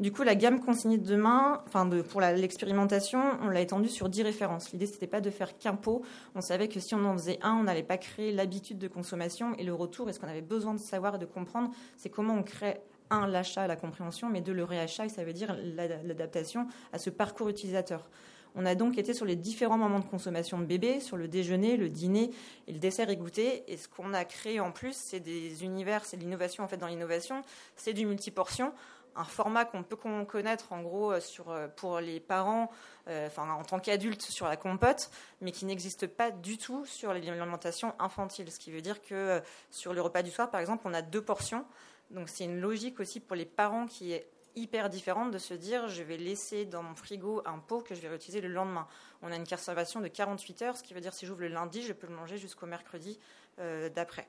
[0.00, 4.22] Du coup, la gamme consignée de demain, enfin pour l'expérimentation, on l'a étendue sur 10
[4.22, 4.70] références.
[4.72, 6.02] L'idée, c'était pas de faire qu'un pot.
[6.36, 9.54] On savait que si on en faisait un, on n'allait pas créer l'habitude de consommation
[9.58, 10.08] et le retour.
[10.08, 13.26] Et ce qu'on avait besoin de savoir et de comprendre, c'est comment on crée un
[13.26, 15.56] l'achat, la compréhension, mais deux le réachat, et ça veut dire
[16.04, 18.08] l'adaptation à ce parcours utilisateur.
[18.54, 21.76] On a donc été sur les différents moments de consommation de bébé, sur le déjeuner,
[21.76, 22.30] le dîner
[22.66, 23.62] et le dessert égoutté.
[23.70, 26.86] Et ce qu'on a créé en plus, c'est des univers, c'est l'innovation en fait dans
[26.86, 27.42] l'innovation,
[27.76, 28.72] c'est du multiportion
[29.18, 32.70] un format qu'on peut connaître en gros euh, sur, euh, pour les parents,
[33.08, 37.12] euh, enfin en tant qu'adultes sur la compote, mais qui n'existe pas du tout sur
[37.12, 38.50] l'alimentation infantile.
[38.50, 41.22] Ce qui veut dire que sur le repas du soir, par exemple, on a deux
[41.22, 41.64] portions.
[42.10, 45.88] Donc c'est une logique aussi pour les parents qui est hyper différente de se dire
[45.88, 48.86] je vais laisser dans mon frigo un pot que je vais réutiliser le lendemain.
[49.22, 51.82] On a une conservation de 48 heures, ce qui veut dire si j'ouvre le lundi,
[51.82, 53.18] je peux le manger jusqu'au mercredi
[53.60, 54.26] euh, d'après.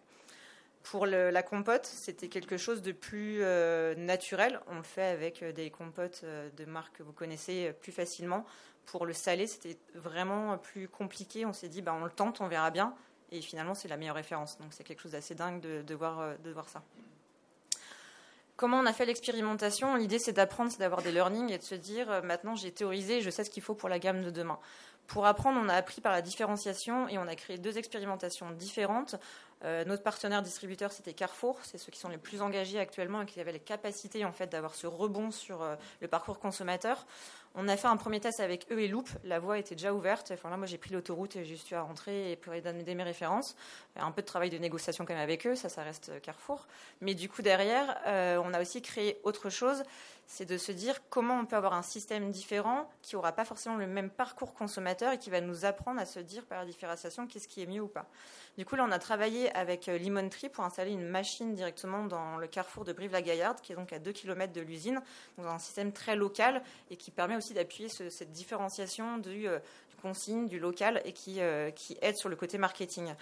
[0.84, 4.62] Pour la compote, c'était quelque chose de plus euh, naturel.
[4.68, 8.46] On le fait avec euh, des compotes de marques que vous connaissez plus facilement.
[8.86, 11.46] Pour le salé, c'était vraiment plus compliqué.
[11.46, 12.96] On s'est dit, bah, on le tente, on verra bien.
[13.32, 14.58] Et finalement, c'est la meilleure référence.
[14.58, 16.82] Donc c'est quelque chose d'assez dingue de, voir, de voir ça.
[18.60, 21.76] Comment on a fait l'expérimentation L'idée, c'est d'apprendre, c'est d'avoir des learnings et de se
[21.76, 24.60] dire, euh, maintenant j'ai théorisé, je sais ce qu'il faut pour la gamme de demain.
[25.08, 29.16] Pour apprendre, on a appris par la différenciation et on a créé deux expérimentations différentes.
[29.64, 31.58] Euh, notre partenaire distributeur, c'était Carrefour.
[31.64, 34.48] C'est ceux qui sont les plus engagés actuellement et qui avaient les capacités en fait
[34.48, 37.08] d'avoir ce rebond sur euh, le parcours consommateur.
[37.56, 39.10] On a fait un premier test avec eux et Loop.
[39.24, 40.32] La voie était déjà ouverte.
[40.44, 43.56] Là, moi, j'ai pris l'autoroute et juste eu à rentrer et pour donner mes références.
[43.96, 45.56] Un peu de travail de négociation quand même avec eux.
[45.56, 46.68] Ça, ça reste Carrefour.
[47.02, 49.84] Mais du coup, derrière, euh, on a aussi créé autre chose.
[50.32, 53.78] C'est de se dire comment on peut avoir un système différent qui n'aura pas forcément
[53.78, 57.26] le même parcours consommateur et qui va nous apprendre à se dire par la différenciation
[57.26, 58.06] qu'est-ce qui est mieux ou pas.
[58.56, 62.38] Du coup, là, on a travaillé avec euh, Tree pour installer une machine directement dans
[62.38, 65.02] le carrefour de Brive-la-Gaillarde, qui est donc à 2 km de l'usine,
[65.40, 66.62] dans un système très local
[66.92, 69.58] et qui permet aussi d'appuyer cette différenciation du, euh,
[69.90, 73.16] du, consigne, du local et euh, qui aide sur le côté marketing.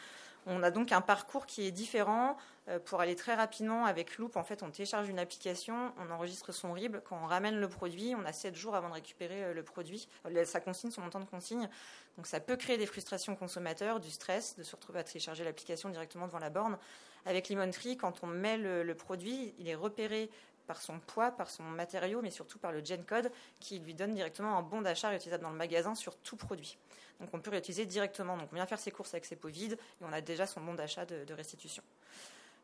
[0.46, 2.36] On a donc un parcours qui est différent.
[2.70, 6.52] Euh, pour aller très rapidement avec Loop, en fait, on télécharge une application, on enregistre
[6.52, 6.98] son RIB.
[7.06, 10.10] Quand on ramène le produit, on a 7 jours avant de récupérer euh, le produit,
[10.26, 11.70] euh, sa consigne, son montant de consigne.
[12.18, 15.90] Donc ça peut créer des frustrations consommateurs, du stress, de se retrouver à télécharger l'application
[15.90, 16.78] directement devant la borne.
[17.26, 20.30] Avec Lemon quand on met le, produit, il est repéré
[20.66, 24.14] par son poids, par son matériau, mais surtout par le gen code qui lui donne
[24.14, 26.78] directement un bon d'achat réutilisable dans le magasin sur tout produit.
[27.20, 28.38] Donc on peut réutiliser directement.
[28.38, 30.62] Donc on vient faire ses courses avec ses pots vides et on a déjà son
[30.62, 31.84] bon d'achat de, restitution.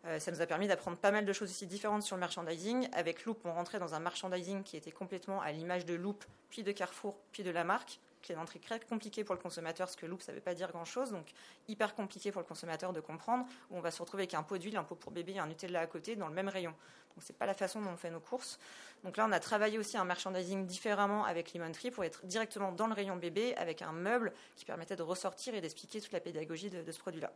[0.05, 2.89] Euh, ça nous a permis d'apprendre pas mal de choses aussi différentes sur le merchandising.
[2.91, 6.63] Avec Loop, on rentrait dans un merchandising qui était complètement à l'image de Loop, puis
[6.63, 10.05] de Carrefour, puis de la marque clé d'entrée très compliqué pour le consommateur, parce que
[10.05, 11.27] Loop, ne veut pas dire grand-chose, donc
[11.67, 14.57] hyper compliqué pour le consommateur de comprendre, où on va se retrouver avec un pot
[14.57, 16.71] d'huile, un pot pour bébé et un Nutella à côté dans le même rayon.
[16.71, 18.57] Donc c'est pas la façon dont on fait nos courses.
[19.03, 22.71] Donc là, on a travaillé aussi un merchandising différemment avec Lemon Tree pour être directement
[22.71, 26.21] dans le rayon bébé avec un meuble qui permettait de ressortir et d'expliquer toute la
[26.21, 27.31] pédagogie de ce produit-là.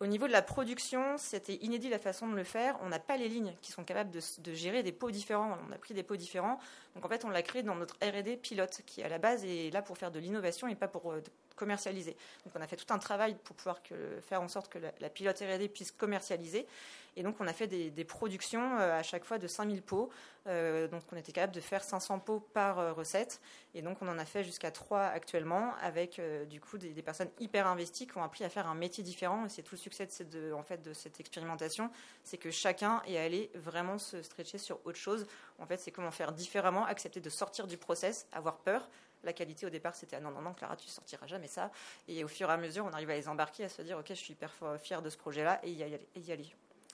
[0.00, 2.78] Au niveau de la production, c'était inédit la façon de le faire.
[2.80, 5.58] On n'a pas les lignes qui sont capables de, gérer des pots différents.
[5.68, 6.58] On a pris des pots différents.
[6.94, 9.70] Donc en fait, on l'a créé dans notre R&D pilote, qui à la base est
[9.70, 11.22] là pour faire de l'innovation et pas pour euh,
[11.54, 12.16] commercialiser.
[12.46, 13.80] Donc on a fait tout un travail pour pouvoir
[14.26, 16.66] faire en sorte que la, pilote R&D puisse commercialiser.
[17.16, 20.10] Et donc on a fait des, productions euh, à chaque fois de 5000 pots.
[20.46, 23.40] Euh, donc on était capable de faire 500 pots par euh, recette.
[23.74, 27.66] Et donc on en a fait jusqu'à 3 actuellement avec du coup des, personnes hyper
[27.66, 29.46] investies qui ont appris à faire un métier différent.
[29.46, 31.90] Et c'est tout le succès de, cette, expérimentation,
[32.24, 35.26] c'est que chacun est allé vraiment se stretcher sur autre chose.
[35.58, 38.88] En fait c'est comment faire différemment, accepter de sortir du process, avoir peur,
[39.22, 41.70] la qualité au départ, c'était ah non, non, non, Clara, tu sortiras jamais ça.
[42.08, 44.06] Et au fur et à mesure, on arrive à les embarquer, à se dire ok,
[44.08, 46.00] je suis hyper fier de ce projet-là et y aller.
[46.14, 46.50] Et y aller.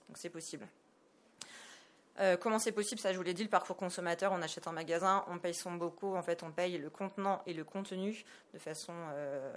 [0.08, 0.66] Donc c'est possible.
[2.18, 3.00] Euh, comment c'est possible?
[3.00, 5.74] Ça, je vous l'ai dit, le parcours consommateur, on achète en magasin, on paye son
[5.74, 9.52] bocaux, en fait, on paye le contenant et le contenu de façon, euh,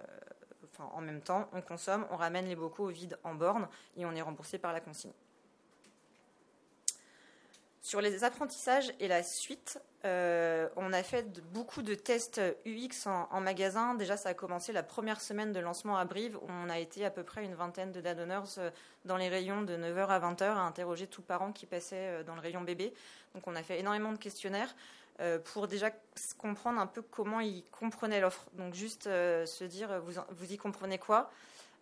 [0.77, 1.49] en même temps.
[1.53, 4.81] On consomme, on ramène les bocaux vides en borne et on est remboursé par la
[4.81, 5.13] consigne.
[7.81, 13.39] Sur les apprentissages et la suite, euh, on a fait beaucoup de tests UX en,
[13.39, 13.93] magasin.
[13.95, 16.37] Déjà, ça a commencé la première semaine de lancement à Brive.
[16.37, 18.71] Où on a été à peu près une vingtaine de dad euh,
[19.05, 22.35] dans les rayons de 9h à 20h à interroger tous parents qui passaient euh, dans
[22.35, 22.93] le rayon bébé.
[23.33, 24.75] Donc, on a fait énormément de questionnaires
[25.43, 25.91] pour déjà
[26.37, 28.45] comprendre un peu comment ils comprenaient l'offre.
[28.53, 31.29] Donc, juste se dire, vous, vous y comprenez quoi?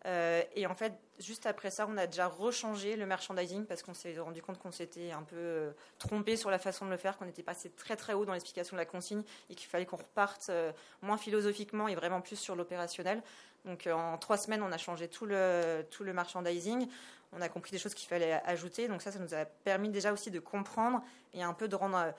[0.06, 3.94] Euh, et en fait, juste après ça, on a déjà rechangé le merchandising parce qu'on
[3.94, 7.18] s'est rendu compte qu'on s'était un peu euh, trompé sur la façon de le faire,
[7.18, 9.98] qu'on était passé très très haut dans l'explication de la consigne et qu'il fallait qu'on
[9.98, 13.22] reparte euh, moins philosophiquement et vraiment plus sur l'opérationnel.
[13.66, 16.88] Donc en trois semaines, on a changé tout le, tout le merchandising.
[17.34, 18.88] On a compris des choses qu'il fallait ajouter.
[18.88, 22.14] Donc ça, ça nous a permis déjà aussi de comprendre et un peu de rendre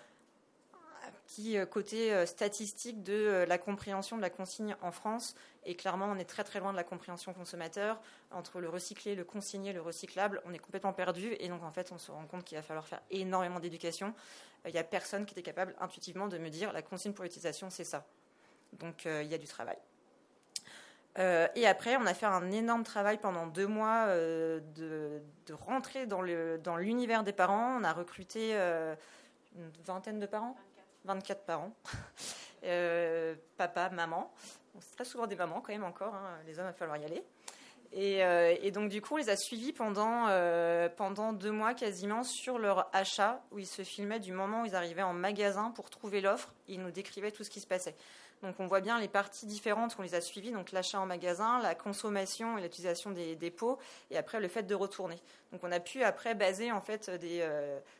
[1.28, 5.34] petit euh, côté euh, statistique de euh, la compréhension de la consigne en France.
[5.64, 8.00] Et clairement, on est très très loin de la compréhension consommateur.
[8.30, 11.36] Entre le recyclé, le consigné, le recyclable, on est complètement perdu.
[11.38, 14.14] Et donc, en fait, on se rend compte qu'il va falloir faire énormément d'éducation.
[14.66, 17.70] Il n'y a personne qui était capable intuitivement de me dire la consigne pour l'utilisation,
[17.70, 18.04] c'est ça.
[18.72, 19.76] Donc, il y a du travail.
[21.16, 26.76] et après, on a fait un énorme travail pendant deux mois de, de, rentrer dans
[26.76, 27.78] l'univers dans des parents.
[27.80, 30.56] On a recruté une vingtaine de parents
[31.04, 31.74] 24 parents,
[32.64, 34.32] euh, papa, maman.
[34.80, 36.38] c'est très souvent des mamans quand même encore, hein.
[36.46, 37.24] les hommes, il va falloir y aller.
[37.96, 42.22] Euh, et, donc du coup, on les a suivis pendant, euh, pendant deux mois quasiment
[42.22, 45.90] sur leur achat, où ils se filmaient du moment où ils arrivaient en magasin pour
[45.90, 47.96] trouver l'offre, ils nous décrivaient tout ce qui se passait.
[48.42, 51.60] Donc on voit bien les parties différentes qu'on les a suivies, donc l'achat en magasin,
[51.60, 53.78] la consommation et l'utilisation des, dépôts,
[54.12, 55.16] et après le fait de retourner.
[55.50, 57.44] Donc on a pu après baser en fait des,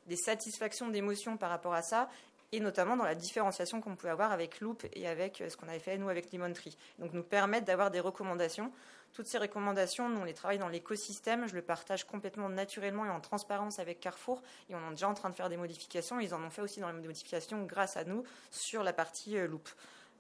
[0.07, 2.09] des satisfactions d'émotions par rapport à ça,
[2.53, 5.69] et notamment dans la différenciation qu'on pouvait avoir avec Loop et avec euh, ce qu'on
[5.69, 6.77] avait fait nous avec Lemon Tree.
[6.99, 8.73] Donc nous permettre d'avoir des recommandations.
[9.13, 13.11] Toutes ces recommandations, nous on les travaille dans l'écosystème, je le partage complètement naturellement et
[13.11, 16.21] en transparence avec Carrefour et on est déjà en train de faire des modifications.
[16.21, 19.47] Ils en ont fait aussi dans les modifications grâce à nous sur la partie euh,
[19.47, 19.69] Loop.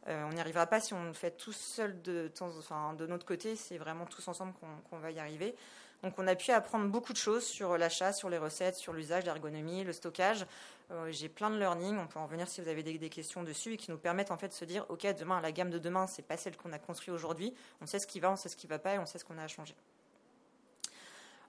[0.08, 3.26] Euh, on n'y arrivera pas si on le fait tout seul de, enfin, de notre
[3.26, 4.54] côté, c'est vraiment tous ensemble
[4.90, 5.54] qu'on va y arriver.
[6.02, 9.24] Donc on a pu apprendre beaucoup de choses sur l'achat, sur les recettes, sur l'usage,
[9.24, 10.46] l'ergonomie, le stockage.
[10.90, 13.74] Euh, j'ai plein de learning, on peut en revenir si vous avez des, questions dessus
[13.74, 16.06] et qui nous permettent en fait de se dire ok demain la gamme de demain
[16.06, 18.56] c'est pas celle qu'on a construite aujourd'hui, on sait ce qui va, on sait ce
[18.56, 19.74] qui va pas et on sait ce qu'on a à changer.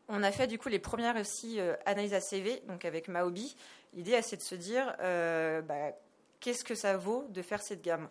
[0.09, 3.55] On a fait du coup les premières aussi euh, analyses ACV, donc avec Maobi.
[3.93, 5.93] L'idée c'est de se dire euh, bah,
[6.41, 8.09] qu'est-ce que ça vaut de faire cette gamme?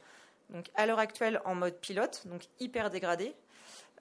[0.49, 3.35] Donc à l'heure actuelle en mode pilote, donc hyper dégradé,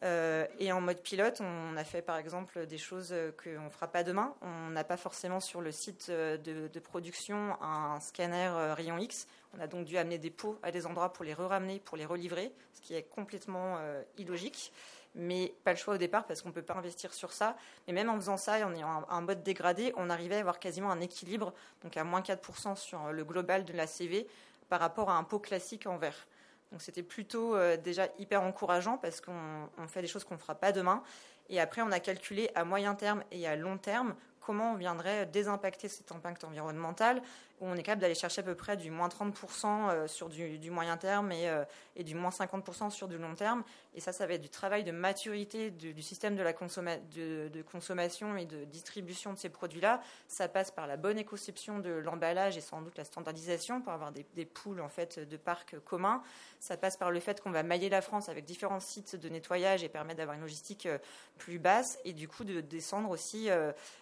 [0.03, 3.87] euh, et en mode pilote, on a fait par exemple des choses qu'on ne fera
[3.87, 4.35] pas demain.
[4.41, 9.27] On n'a pas forcément sur le site de, production un scanner euh, rayon X.
[9.57, 12.05] On a donc dû amener des pots à des endroits pour les re-ramener, pour les
[12.05, 14.71] relivrer, ce qui est complètement euh, illogique.
[15.15, 17.57] Mais pas le choix au départ parce qu'on ne peut pas investir sur ça.
[17.87, 20.59] Mais même en faisant ça et en ayant un, mode dégradé, on arrivait à avoir
[20.59, 24.27] quasiment un équilibre, donc à moins 4% sur le global de la CV
[24.69, 26.27] par rapport à un pot classique en verre.
[26.71, 30.55] Donc c'était plutôt euh, déjà hyper encourageant parce qu'on fait des choses qu'on ne fera
[30.55, 31.01] pas demain.
[31.49, 34.15] Et après, on a calculé à moyen terme et à long terme
[34.47, 37.21] comment on viendrait désimpacter cet impact environnemental,
[37.59, 40.69] où on est capable d'aller chercher à peu près du moins 30% euh, sur du,
[40.69, 41.63] moyen terme et, euh,
[41.99, 43.63] du moins 50% sur du long terme.
[43.95, 48.37] Et ça, ça va être du travail de maturité du, système de, la de, consommation
[48.37, 50.01] et de distribution de ces produits-là.
[50.27, 54.11] Ça passe par la bonne éconception de l'emballage et sans doute la standardisation pour avoir
[54.11, 56.21] des, poules en fait, de parcs communs.
[56.59, 59.83] Ça passe par le fait qu'on va mailler la France avec différents sites de nettoyage
[59.83, 60.99] et permettre d'avoir une logistique euh,
[61.39, 63.49] plus basse et du coup de descendre aussi,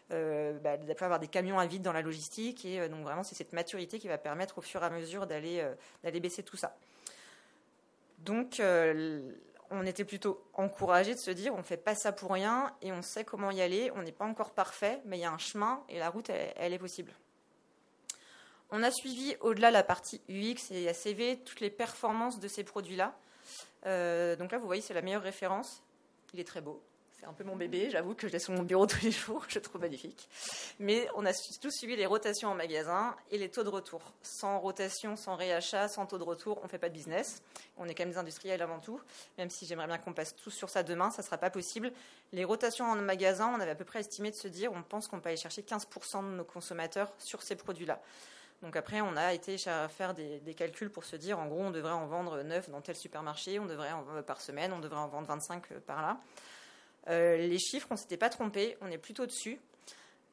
[0.09, 2.65] bah, d'avoir des camions à vide dans la logistique.
[2.65, 5.65] Et donc vraiment, c'est cette maturité qui va permettre au fur et à mesure d'aller
[6.03, 6.75] d'aller baisser tout ça.
[8.19, 8.59] Donc
[9.71, 12.91] on était plutôt encouragé de se dire on ne fait pas ça pour rien et
[12.91, 13.91] on sait comment y aller.
[13.95, 16.73] On n'est pas encore parfait, mais il y a un chemin et la route, elle
[16.73, 17.11] est possible.
[18.71, 23.15] On a suivi au-delà la partie UX et ACV toutes les performances de ces produits-là.
[23.85, 25.83] Euh, donc là, vous voyez, c'est la meilleure référence.
[26.33, 26.81] Il est très beau.
[27.25, 29.43] C'est un peu mon bébé, j'avoue que je l'ai sur mon bureau tous les jours,
[29.47, 30.29] je le trouve magnifique.
[30.77, 34.13] Mais on a tous suivi les rotations en magasin et les taux de retour.
[34.21, 37.41] Sans rotation, sans réachat, sans taux de retour, on ne fait pas de business.
[37.77, 39.01] On est quand même des industriels avant tout,
[39.39, 41.91] même si j'aimerais bien qu'on passe tous sur ça demain, ça ne sera pas possible.
[42.31, 45.07] Les rotations en magasin, on avait à peu près estimé de se dire, on pense
[45.07, 47.99] qu'on peut aller chercher 15% de nos consommateurs sur ces produits-là.
[48.61, 51.91] Donc après, on a été faire des, calculs pour se dire, en gros, on devrait
[51.91, 55.07] en vendre 9 dans tel supermarché, on devrait en vendre par semaine, on devrait en
[55.07, 56.19] vendre 25 euh, par là.
[57.09, 59.59] Euh, les chiffres, on ne s'était pas trompé, on est plutôt dessus.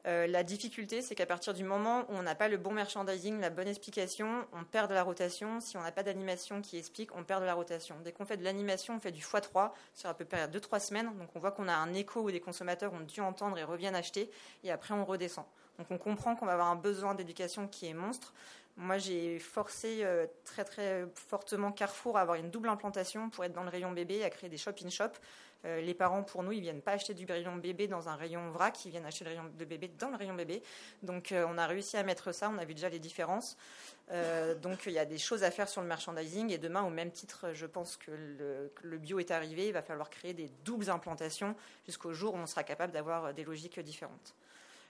[0.05, 3.39] Euh, la difficulté, c'est qu'à partir du moment où on n'a pas le bon merchandising,
[3.39, 5.61] la bonne explication, on perd de la rotation.
[5.61, 7.95] Si on n'a pas d'animation qui explique, on perd de la rotation.
[8.03, 11.17] Dès qu'on fait de l'animation, on fait du x3 sur à peu près 2-3 semaines.
[11.17, 13.95] Donc on voit qu'on a un écho où des consommateurs ont dû entendre et reviennent
[13.95, 14.29] acheter.
[14.65, 15.45] Et après, on redescend.
[15.77, 18.33] Donc on comprend qu'on va avoir un besoin d'éducation qui est monstre.
[18.75, 23.53] Moi, j'ai forcé euh, très très fortement Carrefour à avoir une double implantation pour être
[23.53, 25.11] dans le rayon bébé, à créer des shop-in-shop.
[25.65, 28.51] Euh, les parents, pour nous, ils viennent pas acheter du rayon bébé dans un rayon
[28.51, 30.61] vrac, ils viennent acheter le rayon de bébé dans le rayon bébé.
[31.03, 32.49] Donc, euh, on a réussi à mettre ça.
[32.49, 33.57] On a vu déjà les différences.
[34.61, 36.51] donc, il y a des choses à faire sur le merchandising.
[36.51, 39.67] Et demain, au même titre, je pense que le, que le bio est arrivé.
[39.67, 41.55] Il va falloir créer des doubles implantations
[41.85, 44.35] jusqu'au jour où on sera capable d'avoir des logiques différentes.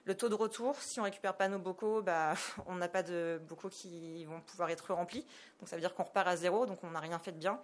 [0.06, 2.34] Le taux de retour, si on récupère pas nos bocaux, bah,
[2.66, 5.26] on n'a pas de bocaux qui vont pouvoir être remplis.
[5.60, 7.62] Donc ça veut dire qu'on repart à zéro, donc on n'a rien fait de bien.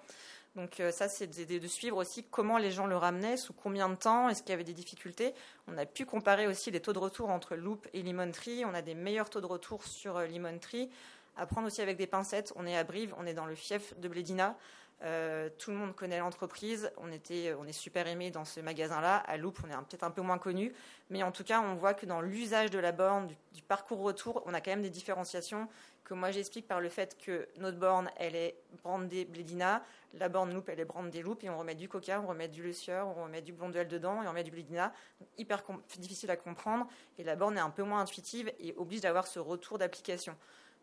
[0.56, 3.95] Donc euh, ça, c'est de, suivre aussi comment les gens le ramenaient, sous combien de
[3.95, 5.34] temps, est-ce qu'il y avait des difficultés.
[5.68, 8.66] On a pu comparer aussi les taux de retour entre Loop et Lemon Tree.
[8.66, 10.89] On a des meilleurs taux de retour sur euh, Lemon Tree.
[11.38, 12.52] À aussi avec des pincettes.
[12.58, 14.58] On est à Brive, on est dans le fief de Blédina.
[15.04, 16.91] Euh, tout le monde connaît l'entreprise.
[16.97, 19.18] On, on est super aimé dans ce magasin-là.
[19.18, 20.74] À Loop, on est peut-être un peu moins connu.
[21.10, 24.43] Mais en tout cas, on voit que dans l'usage de la borne, du, parcours retour,
[24.45, 25.68] on a quand même des différenciations
[26.04, 29.84] que moi j'explique par le fait que notre borne, elle est brandée Blédina.
[30.16, 31.43] La borne Loop, elle est brandée Loop.
[31.43, 34.24] Et on remet du Coca, on remet du Le Sieur, on remet du Blondel dedans
[34.24, 34.91] et on remet du Blédina.
[35.38, 35.64] hyper
[35.97, 36.88] difficile à comprendre.
[37.18, 40.36] Et la borne est un peu moins intuitive et oblige d'avoir ce retour d'application.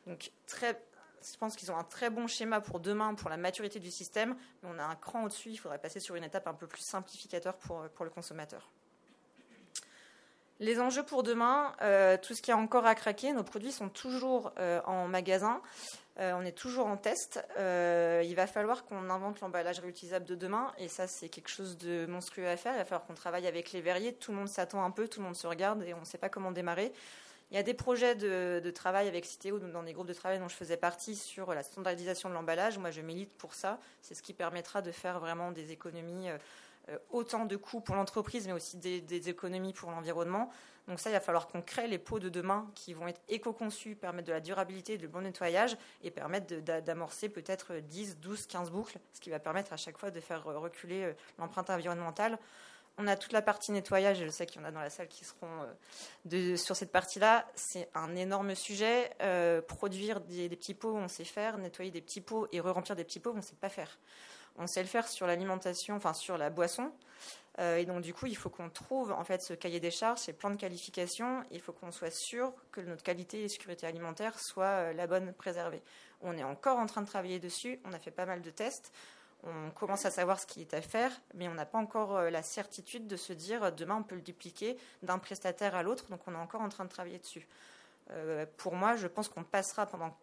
[0.06, 0.80] Donc très
[1.22, 4.36] je pense qu'ils ont un très bon schéma pour demain, pour la maturité du système,
[4.62, 6.82] mais on a un cran au-dessus, il faudrait passer sur une étape un peu plus
[6.82, 8.70] simplificateur pour, pour le consommateur.
[10.58, 13.90] Les enjeux pour demain, euh, tout ce qui est encore à craquer, nos produits sont
[13.90, 15.60] toujours euh, en magasin,
[16.18, 17.44] euh, on est toujours en test.
[17.58, 22.06] il va falloir qu'on invente l'emballage réutilisable de demain, et ça c'est quelque chose de
[22.06, 22.72] monstrueux à faire.
[22.72, 25.20] Il va falloir qu'on travaille avec les verriers, tout le monde s'attend un peu, tout
[25.20, 26.90] le monde se regarde et on ne sait pas comment démarrer.
[27.51, 30.49] Il y a des projets de, travail avec Citéo, dans des groupes de travail dont
[30.49, 32.78] je faisais partie, sur la standardisation de l'emballage.
[32.78, 33.78] Moi, je milite pour ça.
[34.03, 36.38] C'est ce qui permettra de faire vraiment des économies, euh,
[36.88, 40.51] euh, autant de coûts pour l'entreprise, mais aussi des, économies pour l'environnement.
[40.88, 43.97] Donc ça, il va falloir qu'on crée les pots de demain qui vont être éco-conçus,
[43.97, 48.99] permettre de la durabilité, du bon nettoyage et permettre d'amorcer peut-être 10, 12, 15 boucles,
[49.12, 52.38] ce qui va permettre à chaque fois de faire reculer euh, l'empreinte environnementale.
[52.99, 54.88] On a toute la partie nettoyage, et je sais qu'il y en a dans la
[54.88, 55.66] salle qui seront
[56.32, 57.47] euh, sur cette partie-là.
[57.55, 59.11] C'est un énorme sujet.
[59.20, 61.59] Euh, produire des, petits pots, on sait faire.
[61.59, 63.99] Nettoyer des petits pots et re-remplir des petits pots, on ne sait pas faire.
[64.57, 66.90] On sait le faire sur l'alimentation, enfin sur la boisson.
[67.59, 70.20] Euh, et donc du coup, il faut qu'on trouve en fait ce cahier des charges,
[70.20, 71.42] ces plans de qualification.
[71.51, 75.82] Il faut qu'on soit sûr que notre qualité et sécurité alimentaire soit la bonne préservée.
[76.22, 77.78] On est encore en train de travailler dessus.
[77.84, 78.90] On a fait pas mal de tests
[79.47, 82.30] on commence à savoir ce qui est à faire, mais on n'a pas encore euh,
[82.30, 86.07] la certitude de se dire euh, demain on peut le dupliquer d'un prestataire à l'autre,
[86.11, 87.47] donc on est encore en train de travailler dessus.
[88.11, 90.16] Euh, pour moi, je pense qu'on passera pendant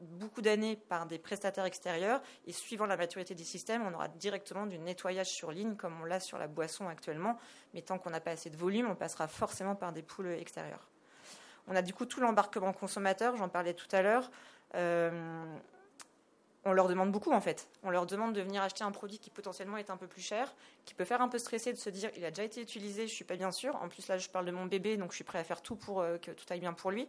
[0.00, 4.66] beaucoup d'années par des prestataires extérieurs et suivant la maturité des systèmes, on aura directement
[4.66, 7.38] du nettoyage sur ligne comme on l'a sur la boisson actuellement,
[7.72, 10.88] mais tant qu'on n'a pas assez de volume, on passera forcément par des poules extérieures.
[11.68, 14.30] On a du coup tout l'embarquement consommateur, j'en parlais tout à l'heure
[16.64, 17.68] on leur demande beaucoup en fait.
[17.82, 20.54] On leur demande de venir acheter un produit qui potentiellement est un peu plus cher,
[20.84, 23.12] qui peut faire un peu stresser de se dire il a déjà été utilisé, je
[23.12, 23.76] suis pas bien sûr.
[23.76, 25.76] En plus là je parle de mon bébé donc je suis prêt à faire tout
[25.76, 27.08] pour euh, que tout aille bien pour lui.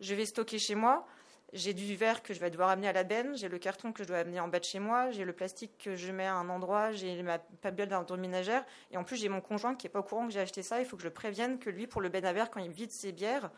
[0.00, 1.06] Je vais stocker chez moi.
[1.52, 4.02] J'ai du verre que je vais devoir amener à la benne, j'ai le carton que
[4.02, 6.34] je dois amener en bas de chez moi, j'ai le plastique que je mets à
[6.34, 9.90] un endroit, j'ai ma papelle d'un ménagère, et en plus j'ai mon conjoint qui est
[9.90, 10.80] pas au courant que j'ai acheté ça.
[10.80, 12.90] Il faut que je prévienne que lui, pour le ben à verre, quand il vide
[12.90, 13.50] ses bières,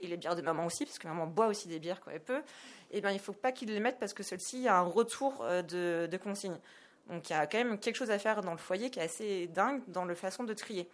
[0.00, 2.22] et les bières de maman aussi, parce que maman boit aussi des bières quand elle
[2.22, 2.42] peut,
[2.90, 5.42] eh bien, il ne faut pas qu'il les mette parce que celle-ci a un retour
[5.42, 6.56] euh, de, consigne.
[7.08, 9.02] Donc il y a quand même quelque chose à faire dans le foyer qui est
[9.02, 10.88] assez dingue dans la façon de trier.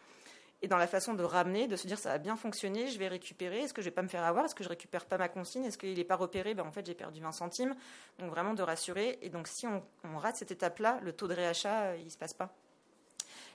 [0.62, 3.08] Et dans la façon de ramener, de se dire ça a bien fonctionné, je vais
[3.08, 5.28] récupérer, est-ce que je vais pas me faire avoir, est-ce que je récupère pas ma
[5.28, 7.74] consigne, est-ce qu'il n'est pas repéré, ben en fait j'ai perdu 20 centimes.
[8.18, 9.18] Donc vraiment de rassurer.
[9.20, 12.10] Et donc si on, on rate cette étape-là, le taux de réachat, euh, il ne
[12.10, 12.54] se passe pas.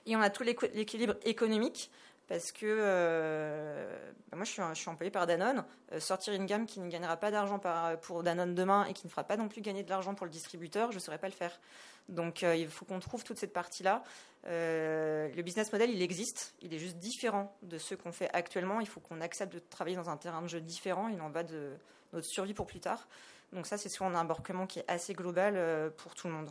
[0.06, 1.90] Et on a tout l'équilibre économique
[2.32, 3.94] parce que euh,
[4.34, 5.66] moi je suis, je suis employée par Danone.
[5.92, 7.60] Euh, sortir une gamme qui ne gagnera pas d'argent
[8.00, 10.32] pour Danone demain et qui ne fera pas non plus gagner de l'argent pour le
[10.32, 11.60] distributeur, je ne saurais pas le faire.
[12.08, 14.02] Donc euh, il faut qu'on trouve toute cette partie-là.
[14.46, 18.80] le business model, il existe, il est juste différent de ce qu'on fait actuellement.
[18.80, 21.08] Il faut qu'on accepte de travailler dans un terrain de jeu différent.
[21.08, 21.72] Il en va de
[22.14, 23.08] notre survie pour plus tard.
[23.52, 26.50] Donc ça, c'est sur un embarquement qui est assez global pour tout le monde.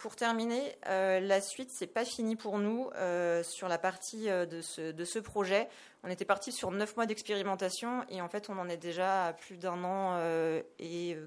[0.00, 4.46] Pour terminer, euh, la suite, c'est pas fini pour nous euh, sur la partie euh,
[4.46, 5.68] de, ce, projet.
[6.04, 9.32] On était parti sur neuf mois d'expérimentation et en fait, on en est déjà à
[9.34, 10.18] plus d'un an
[10.78, 11.18] et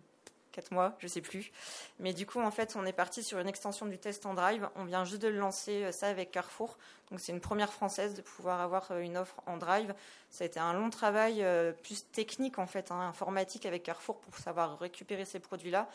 [0.51, 1.51] quatre mois, je sais plus.
[1.99, 4.67] Mais du coup, en fait, on est parti sur une extension du test en drive.
[4.75, 6.79] On vient juste de le lancer, ça avec Carrefour.
[7.11, 9.93] Donc, c'est une première française de pouvoir avoir une offre en drive.
[10.31, 11.45] Ça a été un long travail
[11.83, 15.87] plus technique, en fait, hein, informatique avec Carrefour pour savoir récupérer ces produits-là.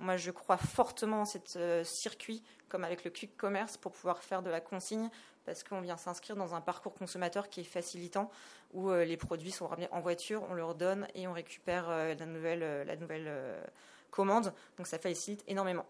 [0.00, 4.22] Moi, je crois fortement en ce euh, circuit, comme avec le quick commerce, pour pouvoir
[4.22, 5.10] faire de la consigne,
[5.44, 8.30] parce qu'on vient s'inscrire dans un parcours consommateur qui est facilitant,
[8.72, 12.14] où euh, les produits sont ramenés en voiture, on leur donne et on récupère euh,
[12.14, 13.30] la nouvelle, la nouvelle
[14.10, 14.54] commande.
[14.78, 15.84] Donc ça facilite énormément.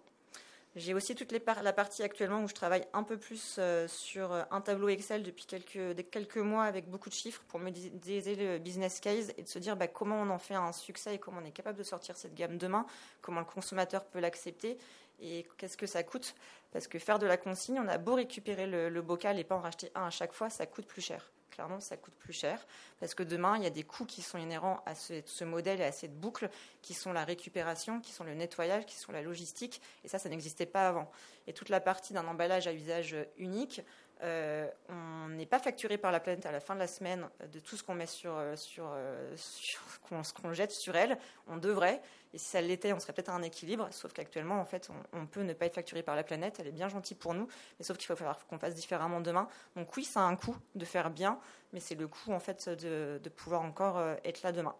[0.77, 4.45] J'ai aussi toute la partie actuellement où je travaille un peu plus euh, sur euh,
[4.53, 9.33] un tableau Excel depuis quelques, mois avec beaucoup de chiffres pour modéliser le business case
[9.37, 11.51] et de se dire bah, comment on en fait un succès et comment on est
[11.51, 12.87] capable de sortir cette gamme demain,
[13.21, 14.79] comment le consommateur peut l'accepter
[15.21, 16.37] et qu'est-ce que ça coûte.
[16.71, 19.61] Parce que faire de la consigne, on a beau récupérer le bocal et pas en
[19.61, 22.67] racheter un à chaque fois, ça coûte plus cher clairement, ça coûte plus cher.
[22.99, 25.85] Parce que demain, il y a des coûts qui sont inhérents à ce, modèle et
[25.85, 26.49] à cette boucle,
[26.83, 29.81] qui sont la récupération, qui sont le nettoyage, qui sont la logistique.
[30.05, 31.11] Et ça, ça n'existait pas avant.
[31.47, 33.83] Et toute la partie d'un emballage à usage unique,
[34.23, 37.77] on n'est pas facturé par la planète à la fin de la semaine de tout
[37.77, 41.19] ce qu'on met sur, euh, sur, euh, ce qu'on jette sur elle.
[41.47, 42.03] On devrait.
[42.33, 43.89] Et si ça l'était, on serait peut-être à un équilibre.
[43.91, 46.59] Sauf qu'actuellement, en fait, on, peut ne pas être facturé par la planète.
[46.61, 47.49] Elle est bien gentille pour nous.
[47.79, 49.49] Mais sauf qu'il va falloir qu'on fasse différemment demain.
[49.77, 51.39] Donc oui, ça a un coût de faire bien.
[51.73, 54.75] Mais c'est le coût, en fait, de, de pouvoir encore être là demain.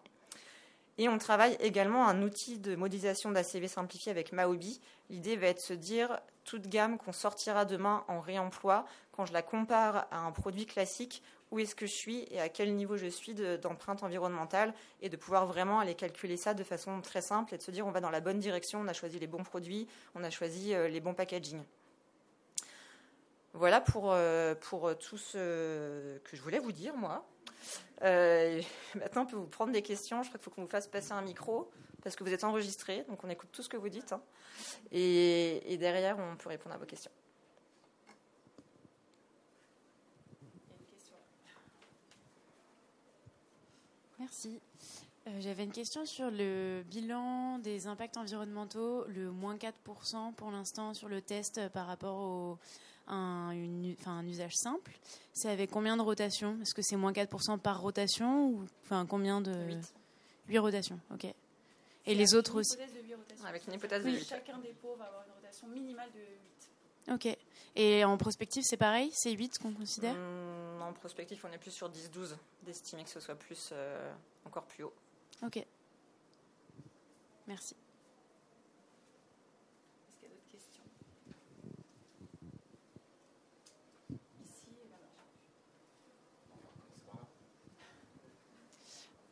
[0.99, 4.83] Et on travaille également un outil de modélisation d'ACV simplifié avec Maobi.
[5.09, 6.21] L'idée va être de se dire,
[6.51, 11.23] toute gamme qu'on sortira demain en réemploi, quand je la compare à un produit classique,
[11.53, 15.17] où est-ce que je suis et à quel niveau je suis d'empreinte environnementale, et de
[15.17, 18.01] pouvoir vraiment aller calculer ça de façon très simple et de se dire, on va
[18.01, 19.87] dans la bonne direction, on a choisi les bons produits,
[20.17, 21.63] on a choisi euh, les bons packaging.
[23.53, 27.25] Voilà pour, euh, pour tout ce que je voulais vous dire, moi.
[28.03, 28.61] Euh,
[28.97, 30.25] maintenant, on peut vous prendre des questions.
[30.25, 31.71] Je crois qu'il faut qu'on vous fasse passer un micro
[32.03, 34.13] parce que vous êtes enregistré, donc on écoute tout ce que vous dites.
[34.13, 34.23] Hein.
[34.93, 37.11] Et, derrière, on peut répondre à vos questions.
[44.19, 44.61] Merci.
[45.27, 50.95] Euh, j'avais une question sur le bilan des impacts environnementaux, le moins 4% pour l'instant
[50.95, 52.59] sur le test par rapport au,
[53.07, 53.55] un,
[53.99, 54.93] enfin, un usage simple.
[55.33, 56.59] C'est avec combien de rotations?
[56.63, 59.95] Est-ce que c'est moins 4% par rotation ou enfin, combien de 8.
[60.49, 61.35] 8 rotations, ok.
[62.07, 62.77] Et les autres aussi
[63.45, 64.25] Avec une hypothèse de 8.
[64.29, 66.21] Chacun des pots va avoir une rotation minimale de
[67.09, 67.15] 8.
[67.15, 67.39] Ok.
[67.77, 69.11] Et en prospective, c'est pareil?
[69.15, 70.15] C'est 8 qu'on considère?
[70.15, 74.13] Mmh, En prospective, on est plus sur 10-12, d'estimer que ce soit plus, euh,
[74.45, 74.93] encore plus haut.
[75.45, 75.65] Ok.
[77.47, 77.75] Merci.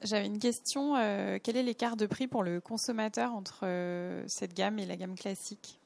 [0.02, 0.96] J'avais une question.
[0.96, 4.96] Euh, quel est l'écart de prix pour le consommateur entre euh, cette gamme et la
[4.96, 5.80] gamme classique?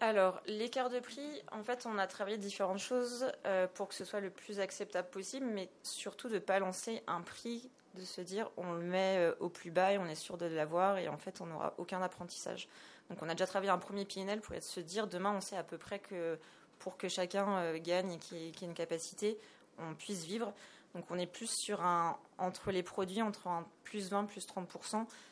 [0.00, 4.04] Alors, l'écart de prix, en fait, on a travaillé différentes choses euh, pour que ce
[4.04, 8.20] soit le plus acceptable possible, mais surtout de ne pas lancer un prix, de se
[8.20, 11.18] dire on le met au plus bas et on est sûr de l'avoir, et en
[11.18, 12.68] fait, on n'aura aucun apprentissage.
[13.10, 15.64] Donc, on a déjà travaillé un premier PNL pour se dire demain, on sait à
[15.64, 16.38] peu près que
[16.78, 19.36] pour que chacun gagne et qu'il y ait une capacité,
[19.78, 20.54] on puisse vivre.
[20.94, 24.68] Donc on est plus sur un entre les produits entre un plus 20 plus 30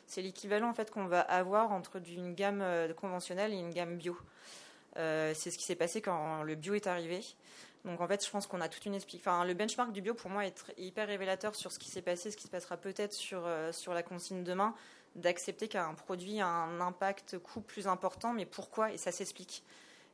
[0.07, 3.97] c'est l'équivalent en fait qu'on va avoir entre une gamme euh, conventionnelle et une gamme
[3.97, 4.17] bio.
[4.97, 7.23] Euh, c'est ce qui s'est passé quand le bio est arrivé.
[7.85, 8.97] Donc en fait, je pense qu'on a toute une.
[9.15, 12.31] Enfin, le benchmark du bio pour moi est, hyper révélateur sur ce qui s'est passé,
[12.31, 14.73] ce qui se passera peut-être sur euh, sur la consigne demain,
[15.15, 18.91] d'accepter qu'un produit a un impact coût plus important, mais pourquoi?
[18.91, 19.63] Et ça s'explique.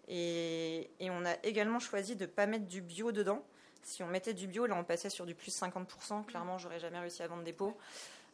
[0.07, 3.43] Et, et, on a également choisi de ne pas mettre du bio dedans
[3.85, 6.25] si on mettait du bio, là, on passait sur du plus 50%.
[6.25, 7.77] Clairement, j'aurais jamais réussi à vendre des pots.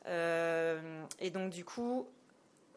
[0.08, 2.08] Euh, et donc, du coup,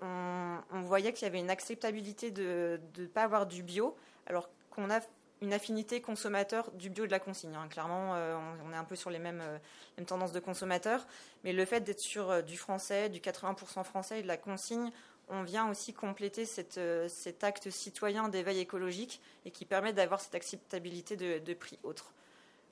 [0.02, 3.96] on, voyait qu'il y avait une acceptabilité de ne pas avoir du bio,
[4.26, 4.98] alors qu'on a
[5.40, 7.54] une affinité consommateur du bio de la consigne.
[7.54, 7.68] Hein.
[7.70, 9.58] Clairement, euh, on, est un peu sur les mêmes, euh,
[9.96, 11.06] mêmes tendances de consommateurs.
[11.44, 14.90] Mais le fait d'être sur du français, du 80% français et de la consigne,
[15.28, 21.16] on vient aussi compléter cet acte citoyen d'éveil écologique et qui permet d'avoir cette acceptabilité
[21.16, 22.12] de, de prix autre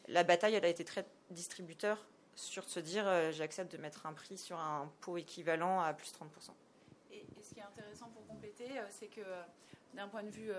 [0.08, 4.38] la bataille, a été très distributeur sur se dire euh, j'accepte de mettre un prix
[4.38, 6.50] sur un pot équivalent à plus 30%.
[7.12, 9.42] Et, ce qui est intéressant pour compléter, euh, c'est que euh,
[9.94, 10.50] d'un point de vue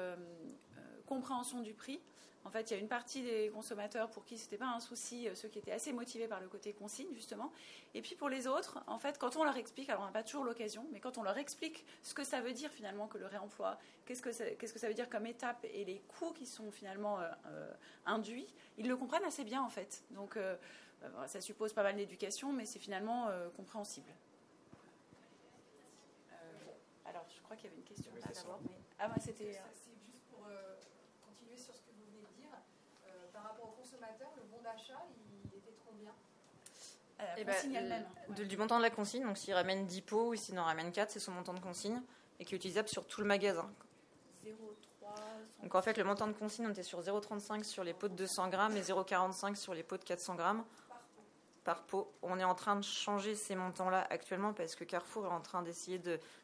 [1.08, 2.00] compréhension du prix,
[2.46, 4.80] en fait, il y a une partie des consommateurs pour qui ce n'était pas un
[4.80, 7.52] souci, ceux qui étaient assez motivés par le côté consigne, justement.
[7.94, 10.24] Et puis pour les autres, en fait, quand on leur explique, alors on n'a pas
[10.24, 13.28] toujours l'occasion, mais quand on leur explique ce que ça veut dire finalement que le
[13.28, 16.46] réemploi, qu'est-ce que ça, qu'est-ce que ça veut dire comme étape et les coûts qui
[16.46, 17.20] sont finalement
[18.06, 20.04] induits, ils le comprennent assez bien en fait.
[20.12, 20.56] Donc euh,
[21.04, 24.12] euh, ça suppose pas mal d'éducation, mais c'est finalement euh, compréhensible.
[27.06, 28.60] alors je crois qu'il y avait une question là d'abord.
[28.64, 28.80] Mais...
[28.98, 29.62] Ah, c'était.
[29.74, 30.48] C'est juste pour
[31.26, 32.50] continuer sur ce que vous venez de dire.
[33.32, 35.06] par rapport au consommateur, le bon d'achat,
[35.46, 36.12] il était trop bien.
[37.20, 38.06] La eh ben, elle-même.
[38.48, 41.12] Du montant de la consigne, donc s'il ramène 10 pots ou s'il en ramène 4,
[41.12, 42.02] c'est son montant de consigne
[42.40, 43.70] et qui est utilisable sur tout le magasin.
[45.62, 48.16] Donc en fait, le montant de consigne, on était sur 0,35 sur les pots de
[48.16, 50.66] 200 grammes et 0,45 sur les pots de 400 grammes
[51.64, 52.12] par pot.
[52.22, 55.62] On est en train de changer ces montants-là actuellement parce que Carrefour est en train
[55.62, 56.02] d'essayer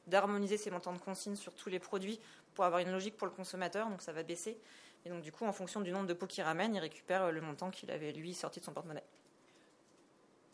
[0.07, 2.19] d'harmoniser ces montants de consigne sur tous les produits
[2.53, 4.57] pour avoir une logique pour le consommateur, donc ça va baisser.
[5.05, 7.41] Et donc du coup, en fonction du nombre de pots qu'il ramène, il récupère le
[7.41, 9.03] montant qu'il avait lui sorti de son porte-monnaie.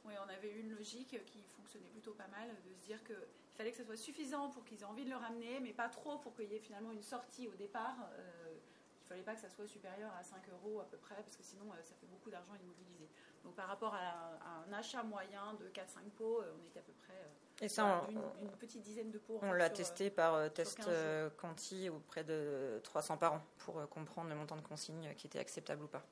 [0.05, 3.57] Oui, on avait une logique qui fonctionnait plutôt pas mal, de se dire que il
[3.57, 6.17] fallait que ce soit suffisant pour qu'ils aient envie de le ramener, mais pas trop
[6.17, 7.95] pour qu'il y ait finalement une sortie au départ.
[8.19, 11.15] Euh, il ne fallait pas que ça soit supérieur à 5 euros à peu près,
[11.15, 13.07] parce que sinon euh, ça fait beaucoup d'argent immobilisé.
[13.45, 16.91] Donc par rapport à, un achat moyen de 4-5 pots, euh, on était à peu
[16.91, 17.31] près
[17.61, 19.39] Et ça, une, petite dizaine de pots.
[19.41, 20.89] On l'a testé par test
[21.37, 25.83] quanti auprès de 300 par an pour comprendre le montant de consigne qui était acceptable
[25.83, 26.05] ou pas.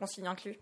[0.00, 0.58] consigne inclus.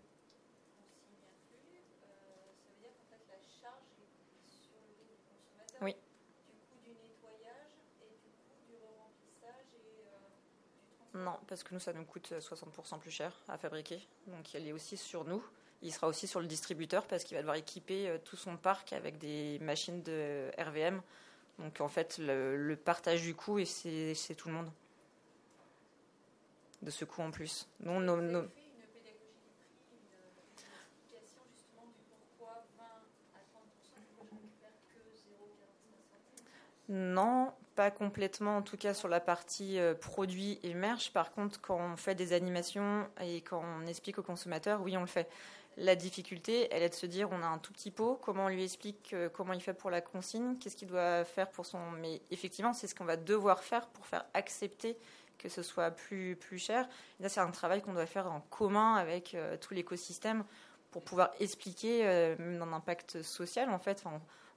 [5.80, 5.94] Oui.
[11.18, 14.00] Non, parce que nous, ça nous coûte 60% plus cher à fabriquer.
[14.28, 15.42] Donc, il est aussi sur nous.
[15.82, 18.92] Il sera aussi sur le distributeur parce qu'il va devoir équiper euh, tout son parc
[18.92, 21.00] avec des machines de RVM.
[21.58, 24.70] Donc, en fait, le, partage du coût, et c'est tout le monde.
[26.82, 27.68] De ce coût en plus.
[27.80, 28.44] Nous, nos,
[36.88, 41.12] Non, pas complètement, en tout cas sur la partie euh, produit et merch.
[41.12, 45.02] Par contre, quand on fait des animations et quand on explique au consommateur, oui, on
[45.02, 45.28] le fait.
[45.76, 48.48] La difficulté, elle est de se dire, on a un tout petit pot, comment on
[48.48, 51.78] lui explique euh, comment il fait pour la consigne, qu'est-ce qu'il doit faire pour son...
[51.92, 54.98] Mais effectivement, c'est ce qu'on va devoir faire pour faire accepter
[55.38, 56.84] que ce soit plus, plus cher.
[57.20, 60.42] Et là, c'est un travail qu'on doit faire en commun avec euh, tout l'écosystème
[60.90, 62.02] pour pouvoir expliquer,
[62.40, 64.02] même dans l'impact social, en fait.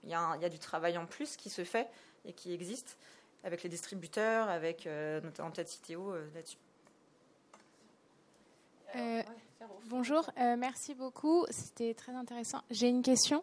[0.05, 1.87] il y, a du travail en plus qui se fait
[2.25, 2.97] et qui existe
[3.43, 6.57] avec les distributeurs, avec euh, notamment peut-être Citéo euh, là-dessus.
[8.95, 9.23] Euh,
[9.85, 11.45] bonjour, merci beaucoup.
[11.49, 12.59] C'était très intéressant.
[12.69, 13.41] J'ai une question.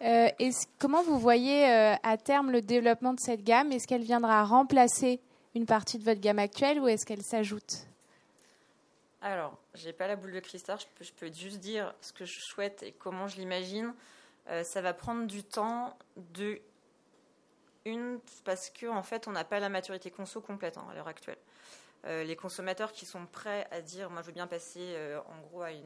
[0.00, 3.72] Est comment vous voyez à terme le développement de cette gamme?
[3.72, 5.20] Est-ce qu'elle viendra remplacer
[5.54, 7.86] une partie de votre gamme actuelle ou est-ce qu'elle s'ajoute?
[9.22, 10.78] Alors, j'ai pas la boule de cristal.
[10.78, 13.94] Je peux, je peux, juste dire ce que je souhaite et comment je l'imagine.
[14.64, 15.96] ça va prendre du temps
[16.34, 16.60] de
[17.84, 21.08] une, parce qu'en en fait, on n'a pas la maturité conso complète hein, à l'heure
[21.08, 21.38] actuelle.
[22.06, 25.38] Euh, les consommateurs qui sont prêts à dire moi je veux bien passer euh, en
[25.42, 25.84] gros à une,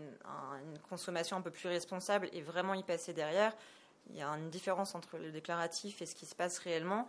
[0.88, 3.53] consommation un peu plus responsable et vraiment y passer derrière,
[4.11, 7.09] il y a une différence entre le déclaratif et ce qui se passe réellement.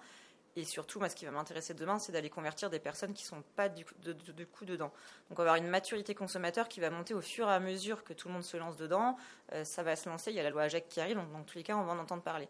[0.57, 3.27] Et surtout, moi, ce qui va m'intéresser demain, c'est d'aller convertir des personnes qui ne
[3.27, 4.91] sont pas du, coup dedans.
[5.29, 8.29] Donc, avoir une maturité consommateur qui va monter au fur et à mesure que tout
[8.29, 9.17] le monde se lance dedans.
[9.51, 10.31] Euh, ça va se lancer.
[10.31, 11.91] Il y a la loi AGEC qui arrive, donc dans tous les cas, on va
[11.91, 12.47] en entendre parler.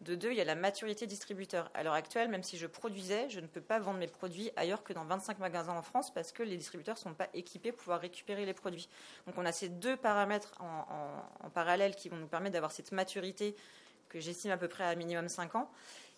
[0.00, 1.70] De deux, il y a la maturité distributeur.
[1.74, 4.84] À l'heure actuelle, même si je produisais, je ne peux pas vendre mes produits ailleurs
[4.84, 7.80] que dans 25 magasins en France parce que les distributeurs ne sont pas équipés pour
[7.80, 8.88] pouvoir récupérer les produits.
[9.26, 13.56] Donc on a ces deux paramètres en, parallèle qui vont nous permettre d'avoir cette maturité
[14.08, 15.68] que j'estime à peu près à minimum 5 ans.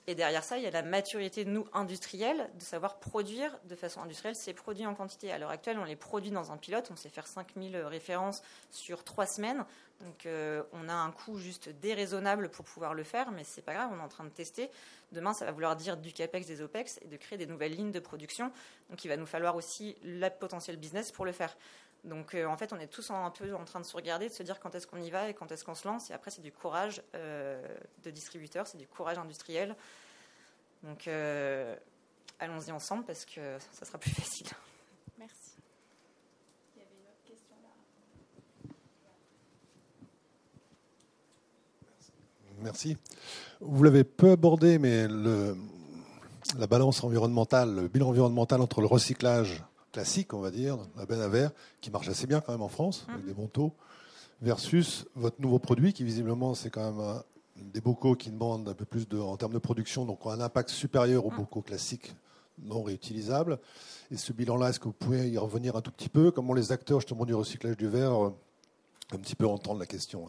[0.06, 4.00] Et derrière ça, il y a la maturité, nous, industrielle, de savoir produire de façon
[4.00, 5.30] industrielle ces produits en quantité.
[5.30, 9.04] À l'heure actuelle, on les produit dans un pilote, on sait faire 5000 références sur
[9.04, 9.64] 3 semaines.
[10.00, 13.74] Donc euh, on a un coût juste déraisonnable pour pouvoir le faire, mais c'est pas
[13.74, 14.70] grave, on est en train de tester.
[15.12, 17.92] Demain, ça va vouloir dire du CAPEX, des OPEX et de créer des nouvelles lignes
[17.92, 18.50] de production.
[18.88, 21.54] Donc il va nous falloir aussi la potentiel business pour le faire.
[22.04, 24.32] Donc euh, en fait, on est tous un peu en train de se regarder, de
[24.32, 26.10] se dire quand est-ce qu'on y va et quand est-ce qu'on se lance.
[26.10, 27.62] Et après, c'est du courage euh,
[28.04, 29.76] de distributeur, c'est du courage industriel.
[30.82, 31.76] Donc euh,
[32.38, 34.48] allons-y ensemble parce que ça sera plus facile.
[35.18, 35.56] Merci.
[36.74, 37.68] Il y avait une autre question là.
[42.62, 42.96] Merci.
[43.60, 45.54] Vous l'avez peu abordé, mais le,
[46.58, 51.20] la balance environnementale, le bilan environnemental entre le recyclage classique, on va dire, la benne
[51.20, 53.72] à verre, qui marche assez bien quand même en France, avec des bons taux,
[54.42, 57.22] versus votre nouveau produit, qui visiblement c'est quand même
[57.56, 60.40] des bocaux qui demandent un peu plus de, en termes de production, donc ont un
[60.40, 62.14] impact supérieur aux bocaux classiques
[62.62, 63.58] non réutilisables.
[64.10, 66.30] Et ce bilan-là, est-ce que vous pouvez y revenir un tout petit peu?
[66.30, 68.34] Comment les acteurs justement du recyclage du verre euh,
[69.12, 70.26] un petit peu entendre la question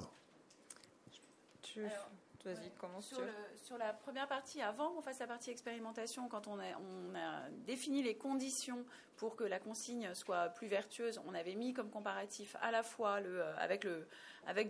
[2.44, 3.06] Vas-y, commence.
[3.06, 3.22] Sur,
[3.64, 7.50] sur, la première partie, avant qu'on fasse la partie expérimentation, quand on a, on a
[7.68, 8.84] défini les conditions
[9.22, 13.20] pour que la consigne soit plus vertueuse, on avait mis comme comparatif à la fois
[13.24, 13.86] euh, avec,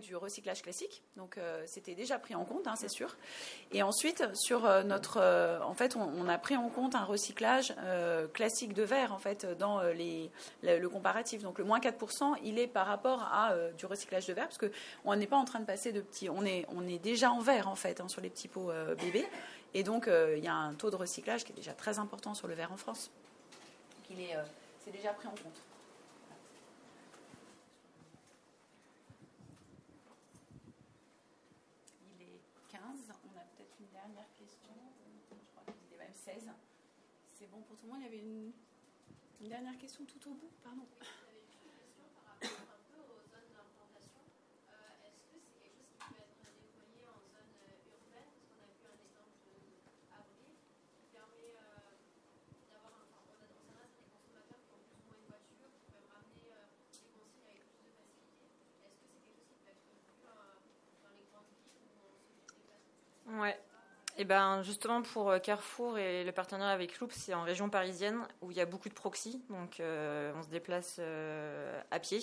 [0.00, 3.16] du recyclage classique, donc euh, c'était déjà pris en compte, hein, c'est sûr.
[3.72, 5.22] Et ensuite, sur euh, notre,
[5.64, 7.74] en fait, on, a pris en compte un recyclage
[8.34, 11.42] classique de verre, en fait, dans le, comparatif.
[11.42, 15.16] Donc le moins 4%, il est par rapport à du recyclage de verre, parce qu'on
[15.16, 17.68] n'est pas en train de passer de petits, on est, on est déjà en verre,
[17.68, 19.26] en fait, hein, sur les petits pots bébés.
[19.72, 22.48] Et donc, il y a un taux de recyclage qui est déjà très important sur
[22.48, 23.10] le verre en France.
[24.18, 24.44] Euh,
[24.78, 25.62] c'est déjà pris en compte.
[32.18, 32.40] Il est
[32.70, 34.68] 15, on a peut-être une dernière question.
[35.30, 36.50] Je crois qu'il était même 16.
[37.32, 38.52] C'est bon pour tout le monde Il y avait une,
[39.40, 40.86] une dernière question tout au bout, pardon.
[63.32, 63.58] Ouais.
[64.22, 67.68] Et eh ben justement pour euh, Carrefour et le partenariat avec Loop, c'est en région
[67.68, 71.98] parisienne où il y a beaucoup de proxy, donc euh, on se déplace euh, à
[71.98, 72.20] pied.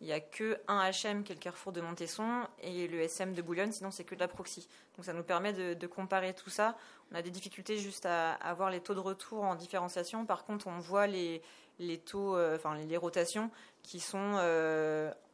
[0.00, 3.34] Il n'y a que un HM qui est le Carrefour de Montesson et le SM
[3.34, 4.68] de Boulogne, sinon c'est que de la proxy.
[4.96, 6.76] Donc ça nous permet de, comparer tout ça.
[7.12, 10.26] On a des difficultés juste à, avoir les taux de retour en différenciation.
[10.26, 11.40] Par contre, on voit les,
[11.78, 13.52] les taux, enfin les rotations
[13.84, 14.34] qui sont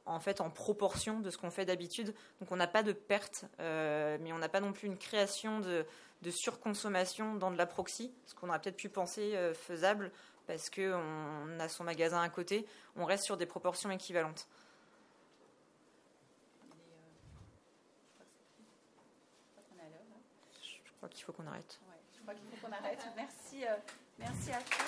[0.06, 2.14] en fait en proportion de ce qu'on fait d'habitude.
[2.40, 5.60] Donc on n'a pas de perte, euh, mais on n'a pas non plus une création
[5.60, 5.86] de,
[6.30, 10.10] surconsommation dans de la proxy, ce qu'on aurait peut-être pu penser euh, faisable
[10.46, 12.66] parce qu'on a son magasin à côté.
[12.96, 14.46] On reste sur des proportions équivalentes.
[20.62, 21.78] Je crois qu'il faut qu'on arrête.
[22.14, 23.06] je crois qu'il faut qu'on arrête.
[23.16, 23.76] Merci, euh,
[24.18, 24.84] merci à tous.